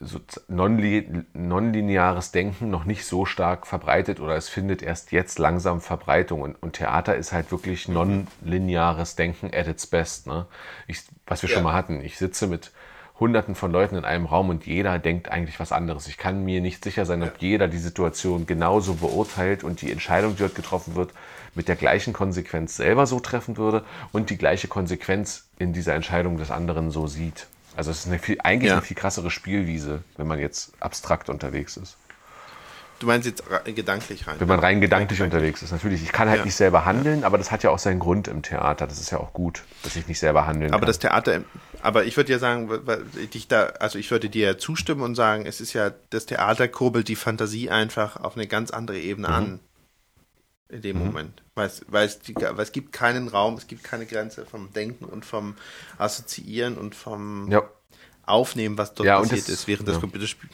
[0.04, 6.41] so nonlineares Denken noch nicht so stark verbreitet oder es findet erst jetzt langsam Verbreitung.
[6.41, 10.28] Und, und Theater ist halt wirklich nonlineares Denken at its best.
[10.28, 10.45] Ne?
[10.88, 11.56] Ich, was wir ja.
[11.56, 12.01] schon mal hatten.
[12.01, 12.72] Ich sitze mit
[13.20, 16.08] Hunderten von Leuten in einem Raum und jeder denkt eigentlich was anderes.
[16.08, 20.36] Ich kann mir nicht sicher sein, ob jeder die Situation genauso beurteilt und die Entscheidung,
[20.36, 21.14] die dort getroffen wird,
[21.56, 26.38] mit der gleichen Konsequenz selber so treffen würde und die gleiche Konsequenz in dieser Entscheidung
[26.38, 27.47] des anderen so sieht.
[27.76, 28.78] Also es ist eine viel, eigentlich ja.
[28.78, 31.97] eine viel krassere Spielwiese, wenn man jetzt abstrakt unterwegs ist.
[32.99, 34.36] Du meinst jetzt gedanklich rein?
[34.39, 36.03] Wenn man rein gedanklich rein unterwegs ist, natürlich.
[36.03, 36.45] Ich kann halt ja.
[36.45, 38.88] nicht selber handeln, aber das hat ja auch seinen Grund im Theater.
[38.88, 40.84] Das ist ja auch gut, dass ich nicht selber handeln aber kann.
[40.84, 41.41] Aber das Theater,
[41.82, 42.69] aber ich würde ja sagen,
[43.34, 47.09] ich da, also ich würde dir zustimmen und sagen, es ist ja, das Theater kurbelt
[47.09, 49.34] die Fantasie einfach auf eine ganz andere Ebene mhm.
[49.34, 49.59] an
[50.74, 51.05] in dem mhm.
[51.05, 51.43] Moment.
[51.55, 54.74] Weil es, weil, es die, weil es gibt keinen Raum, es gibt keine Grenze vom
[54.74, 55.55] Denken und vom
[55.97, 57.63] Assoziieren und vom ja.
[58.26, 59.93] Aufnehmen, was dort ja, passiert das, ist, während ja.
[59.93, 60.49] das Computerspiel.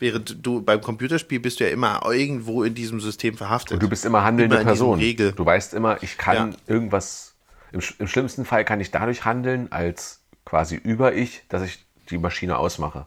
[0.00, 3.74] Während du beim Computerspiel bist du ja immer irgendwo in diesem System verhaftet.
[3.74, 5.00] Und du bist immer handelnde immer Person.
[5.00, 7.34] Du weißt immer, ich kann irgendwas,
[7.72, 12.18] im, im schlimmsten Fall kann ich dadurch handeln, als quasi über ich, dass ich die
[12.18, 13.06] Maschine ausmache.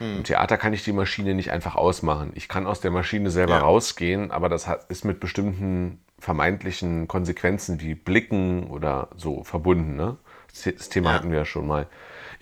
[0.00, 0.16] Hm.
[0.18, 2.32] Im Theater kann ich die Maschine nicht einfach ausmachen.
[2.34, 3.60] Ich kann aus der Maschine selber ja.
[3.60, 9.96] rausgehen, aber das hat, ist mit bestimmten vermeintlichen Konsequenzen wie Blicken oder so verbunden.
[9.96, 10.16] Ne?
[10.48, 11.16] Das Thema ja.
[11.16, 11.86] hatten wir ja schon mal.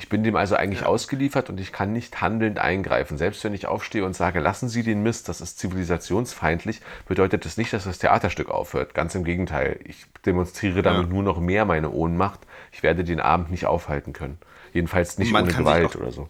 [0.00, 0.86] Ich bin dem also eigentlich ja.
[0.86, 3.18] ausgeliefert und ich kann nicht handelnd eingreifen.
[3.18, 7.56] Selbst wenn ich aufstehe und sage, lassen Sie den Mist, das ist zivilisationsfeindlich, bedeutet das
[7.56, 8.94] nicht, dass das Theaterstück aufhört.
[8.94, 9.80] Ganz im Gegenteil.
[9.82, 11.12] Ich demonstriere damit ja.
[11.12, 12.38] nur noch mehr meine Ohnmacht.
[12.70, 14.38] Ich werde den Abend nicht aufhalten können.
[14.72, 16.28] Jedenfalls nicht ohne Gewalt oder so.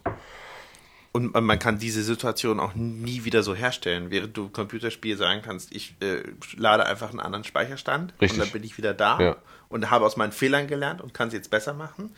[1.11, 5.71] Und man kann diese Situation auch nie wieder so herstellen, während du Computerspiel sagen kannst,
[5.75, 6.21] ich äh,
[6.55, 8.33] lade einfach einen anderen Speicherstand Richtig.
[8.33, 9.35] und dann bin ich wieder da ja.
[9.69, 12.15] und habe aus meinen Fehlern gelernt und kann es jetzt besser machen.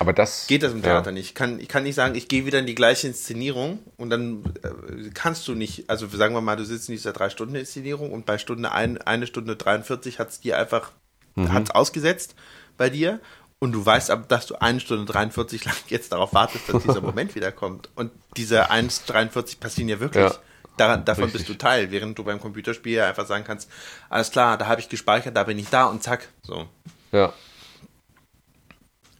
[0.00, 1.12] Aber das geht das im Theater ja.
[1.12, 1.26] nicht.
[1.26, 4.42] Ich kann, ich kann nicht sagen, ich gehe wieder in die gleiche Inszenierung und dann
[4.64, 8.10] äh, kannst du nicht, also sagen wir mal, du sitzt in dieser drei Stunden Inszenierung
[8.10, 10.90] und bei Stunde ein, eine Stunde 43 hat es dir einfach
[11.36, 11.52] mhm.
[11.52, 12.34] hat's ausgesetzt
[12.76, 13.20] bei dir
[13.62, 17.00] und du weißt aber, dass du eine Stunde 43 lang jetzt darauf wartest, dass dieser
[17.00, 17.90] Moment wiederkommt.
[17.94, 20.24] Und diese 1,43 passieren ja wirklich.
[20.24, 20.34] Ja,
[20.76, 21.42] Daran, davon richtig.
[21.42, 23.70] bist du Teil, während du beim Computerspiel ja einfach sagen kannst,
[24.10, 26.30] alles klar, da habe ich gespeichert, da bin ich da und zack.
[26.42, 26.66] So.
[27.12, 27.32] Ja.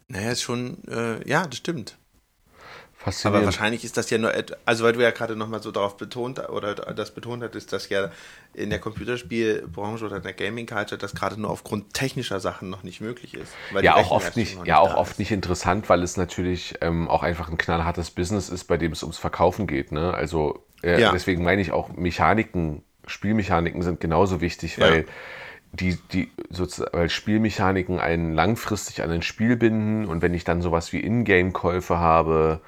[0.08, 1.96] Naja, ist schon, äh, ja, das stimmt.
[3.04, 3.36] Faszinierend.
[3.36, 4.32] Aber wahrscheinlich ist das ja nur,
[4.64, 8.10] also weil du ja gerade nochmal so darauf betont oder das betont hattest, dass ja
[8.54, 12.82] in der Computerspielbranche oder in der Gaming Culture das gerade nur aufgrund technischer Sachen noch
[12.82, 13.52] nicht möglich ist.
[13.80, 15.18] ja, auch oft nicht, ja, auch oft ist.
[15.18, 19.02] nicht interessant, weil es natürlich ähm, auch einfach ein knallhartes Business ist, bei dem es
[19.02, 19.90] ums Verkaufen geht.
[19.90, 20.14] Ne?
[20.14, 21.12] Also äh, ja.
[21.12, 25.04] deswegen meine ich auch Mechaniken, Spielmechaniken sind genauso wichtig, weil ja
[25.72, 30.60] die, die sozusagen, weil Spielmechaniken einen langfristig an ein Spiel binden und wenn ich dann
[30.60, 32.60] sowas wie Ingame-Käufe habe,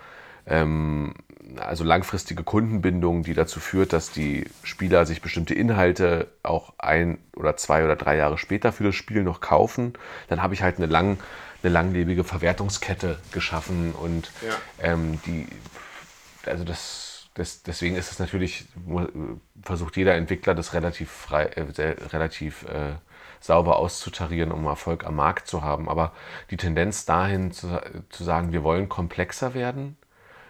[0.47, 1.15] ähm,
[1.59, 7.57] also langfristige Kundenbindung, die dazu führt, dass die Spieler sich bestimmte Inhalte auch ein oder
[7.57, 9.95] zwei oder drei Jahre später für das Spiel noch kaufen,
[10.29, 11.19] dann habe ich halt eine, lang,
[11.63, 14.55] eine langlebige Verwertungskette geschaffen und ja.
[14.93, 15.47] ähm, die,
[16.47, 18.67] also das, das, deswegen ist es natürlich,
[19.63, 22.95] versucht jeder Entwickler das relativ frei, äh, relativ äh,
[23.41, 25.91] sauber auszutarieren, um Erfolg am Markt zu haben.
[25.91, 26.13] Aber
[26.51, 27.79] die Tendenz dahin zu,
[28.09, 29.99] zu sagen, wir wollen komplexer werden,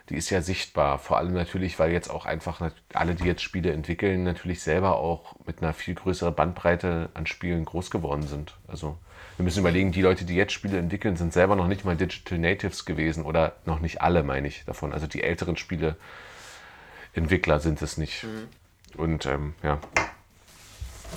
[0.09, 0.99] die ist ja sichtbar.
[0.99, 2.61] Vor allem natürlich, weil jetzt auch einfach
[2.93, 7.65] alle, die jetzt Spiele entwickeln, natürlich selber auch mit einer viel größeren Bandbreite an Spielen
[7.65, 8.55] groß geworden sind.
[8.69, 8.99] Also
[9.37, 12.39] wir müssen überlegen, die Leute, die jetzt Spiele entwickeln, sind selber noch nicht mal Digital
[12.39, 14.93] Natives gewesen oder noch nicht alle, meine ich davon.
[14.93, 18.25] Also die älteren Spieleentwickler sind es nicht.
[18.25, 18.49] Mhm.
[18.97, 19.81] Und ähm, ja.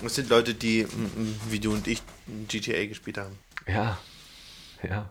[0.02, 0.88] Das sind Leute, die,
[1.50, 2.02] wie du und ich,
[2.48, 3.38] GTA gespielt haben.
[3.68, 3.98] Ja,
[4.82, 5.10] ja.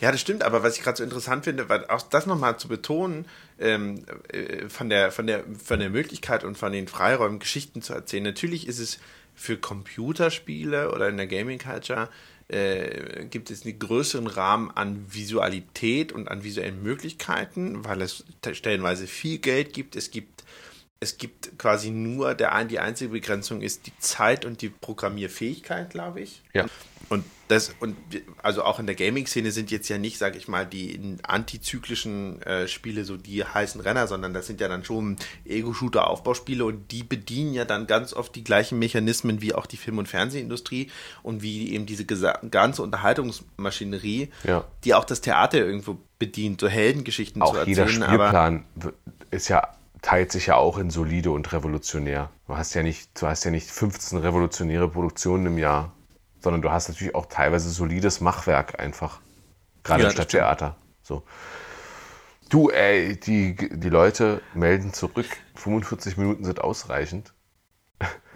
[0.00, 2.68] Ja, das stimmt, aber was ich gerade so interessant finde, weil auch das nochmal zu
[2.68, 3.26] betonen,
[3.58, 7.94] ähm, äh, von, der, von, der, von der Möglichkeit und von den Freiräumen Geschichten zu
[7.94, 8.24] erzählen.
[8.24, 8.98] Natürlich ist es
[9.34, 12.08] für Computerspiele oder in der Gaming Culture
[12.48, 19.06] äh, gibt es einen größeren Rahmen an Visualität und an visuellen Möglichkeiten, weil es stellenweise
[19.06, 19.96] viel Geld gibt.
[19.96, 20.44] Es gibt
[21.00, 26.20] es gibt quasi nur der die einzige Begrenzung ist die Zeit und die Programmierfähigkeit, glaube
[26.20, 26.42] ich.
[26.52, 26.66] Ja.
[27.08, 27.96] Und das, und
[28.42, 32.68] also auch in der Gaming-Szene sind jetzt ja nicht, sag ich mal, die antizyklischen äh,
[32.68, 37.54] Spiele so die heißen Renner, sondern das sind ja dann schon Ego-Shooter-Aufbauspiele und die bedienen
[37.54, 40.90] ja dann ganz oft die gleichen Mechanismen wie auch die Film- und Fernsehindustrie
[41.22, 44.64] und wie eben diese ganze Unterhaltungsmaschinerie, ja.
[44.84, 47.88] die auch das Theater irgendwo bedient, so Heldengeschichten auch zu erzählen.
[47.88, 48.64] Jeder Spielplan
[49.30, 52.30] ist ja teilt sich ja auch in solide und revolutionär.
[52.46, 55.92] Du hast ja nicht, du hast ja nicht 15 revolutionäre Produktionen im Jahr,
[56.40, 59.20] sondern du hast natürlich auch teilweise solides Machwerk einfach.
[59.82, 60.76] Gerade Ja, im Stadttheater.
[61.02, 61.22] So.
[62.48, 65.26] Du, ey, die, die Leute melden zurück.
[65.56, 67.34] 45 Minuten sind ausreichend.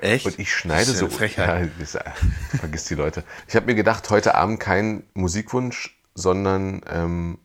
[0.01, 0.27] Echt?
[0.27, 1.09] Und ich schneide so.
[1.09, 1.71] Frechheit.
[1.79, 2.13] Ja, äh,
[2.59, 3.25] vergiss die Leute.
[3.47, 7.39] Ich habe mir gedacht, heute Abend kein Musikwunsch, sondern ähm,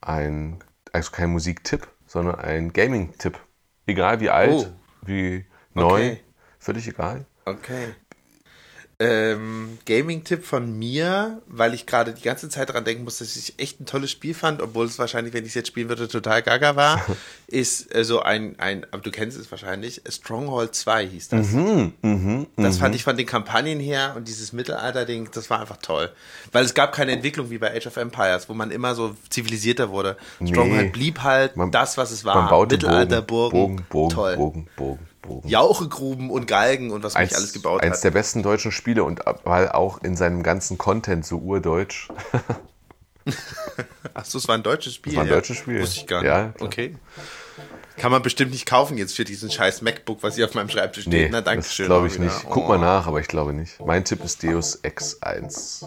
[0.00, 0.58] ein,
[0.92, 3.38] also kein Musiktipp, sondern ein Gaming-Tipp.
[3.86, 4.66] Egal wie alt, Oh.
[5.02, 5.44] wie
[5.74, 6.20] neu, Okay.
[6.58, 7.24] völlig egal.
[7.44, 7.94] Okay.
[9.00, 13.54] Ähm, Gaming-Tipp von mir, weil ich gerade die ganze Zeit daran denken muss, dass ich
[13.56, 16.42] echt ein tolles Spiel fand, obwohl es wahrscheinlich, wenn ich es jetzt spielen würde, total
[16.42, 17.00] gaga war,
[17.46, 21.46] ist äh, so ein, ein, aber du kennst es wahrscheinlich, Stronghold 2 hieß das.
[21.52, 26.10] Mhm, das fand ich von den Kampagnen her und dieses Mittelalter-Ding, das war einfach toll.
[26.50, 29.90] Weil es gab keine Entwicklung wie bei Age of Empires, wo man immer so zivilisierter
[29.90, 30.16] wurde.
[30.44, 32.48] Stronghold blieb halt Man- das, was es Man war.
[32.50, 33.60] baute Mittelalterburgen.
[33.76, 34.36] Bogen, Bogen, toll.
[34.36, 34.98] Bogen, Bogen,
[35.28, 35.48] Bogen.
[35.48, 38.04] Jauchegruben und Galgen und was mich alles gebaut eins hat.
[38.04, 42.08] der besten deutschen Spiele und weil auch in seinem ganzen Content so urdeutsch.
[44.14, 45.14] Achso, es war ein deutsches Spiel.
[45.14, 45.34] war ein ja.
[45.34, 45.80] deutsches Spiel.
[45.80, 46.28] Wusste ich gar nicht.
[46.30, 46.96] Ja, okay.
[47.96, 51.04] Kann man bestimmt nicht kaufen jetzt für diesen scheiß MacBook, was hier auf meinem Schreibtisch
[51.04, 51.12] steht.
[51.12, 51.86] Nee, Na, danke das schön.
[51.86, 52.44] glaube ich nicht.
[52.48, 53.84] Guck Oh, mal nach, aber ich glaube nicht.
[53.84, 55.86] Mein Tipp ist Deus Ex 1.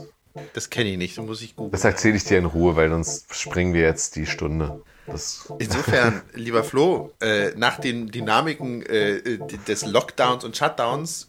[0.54, 1.72] Das kenne ich nicht, so muss ich googeln.
[1.72, 4.82] Das erzähle ich dir in Ruhe, weil sonst springen wir jetzt die Stunde.
[5.12, 11.28] Das, Insofern, lieber Flo, äh, nach den Dynamiken äh, des Lockdowns und Shutdowns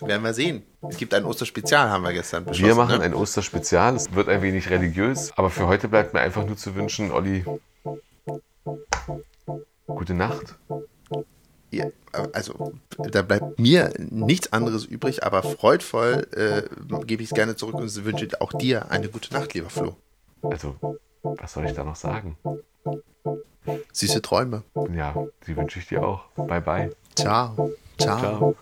[0.00, 0.62] werden wir sehen.
[0.88, 2.66] Es gibt ein Osterspezial, haben wir gestern beschlossen.
[2.66, 3.04] wir machen ne?
[3.04, 3.94] ein Osterspezial.
[3.94, 7.44] Es wird ein wenig religiös, aber für heute bleibt mir einfach nur zu wünschen, Olli,
[9.86, 10.56] gute Nacht.
[11.70, 11.86] Ja,
[12.32, 16.62] also, da bleibt mir nichts anderes übrig, aber freudvoll äh,
[17.06, 19.96] gebe ich es gerne zurück und wünsche auch dir eine gute Nacht, lieber Flo.
[20.42, 20.76] Also,
[21.22, 22.36] was soll ich da noch sagen?
[23.92, 24.62] Süße Träume.
[24.94, 25.14] Ja,
[25.46, 26.24] die wünsche ich dir auch.
[26.36, 26.92] Bye, bye.
[27.14, 27.70] Ciao.
[27.98, 28.18] Ciao.
[28.18, 28.56] Ciao.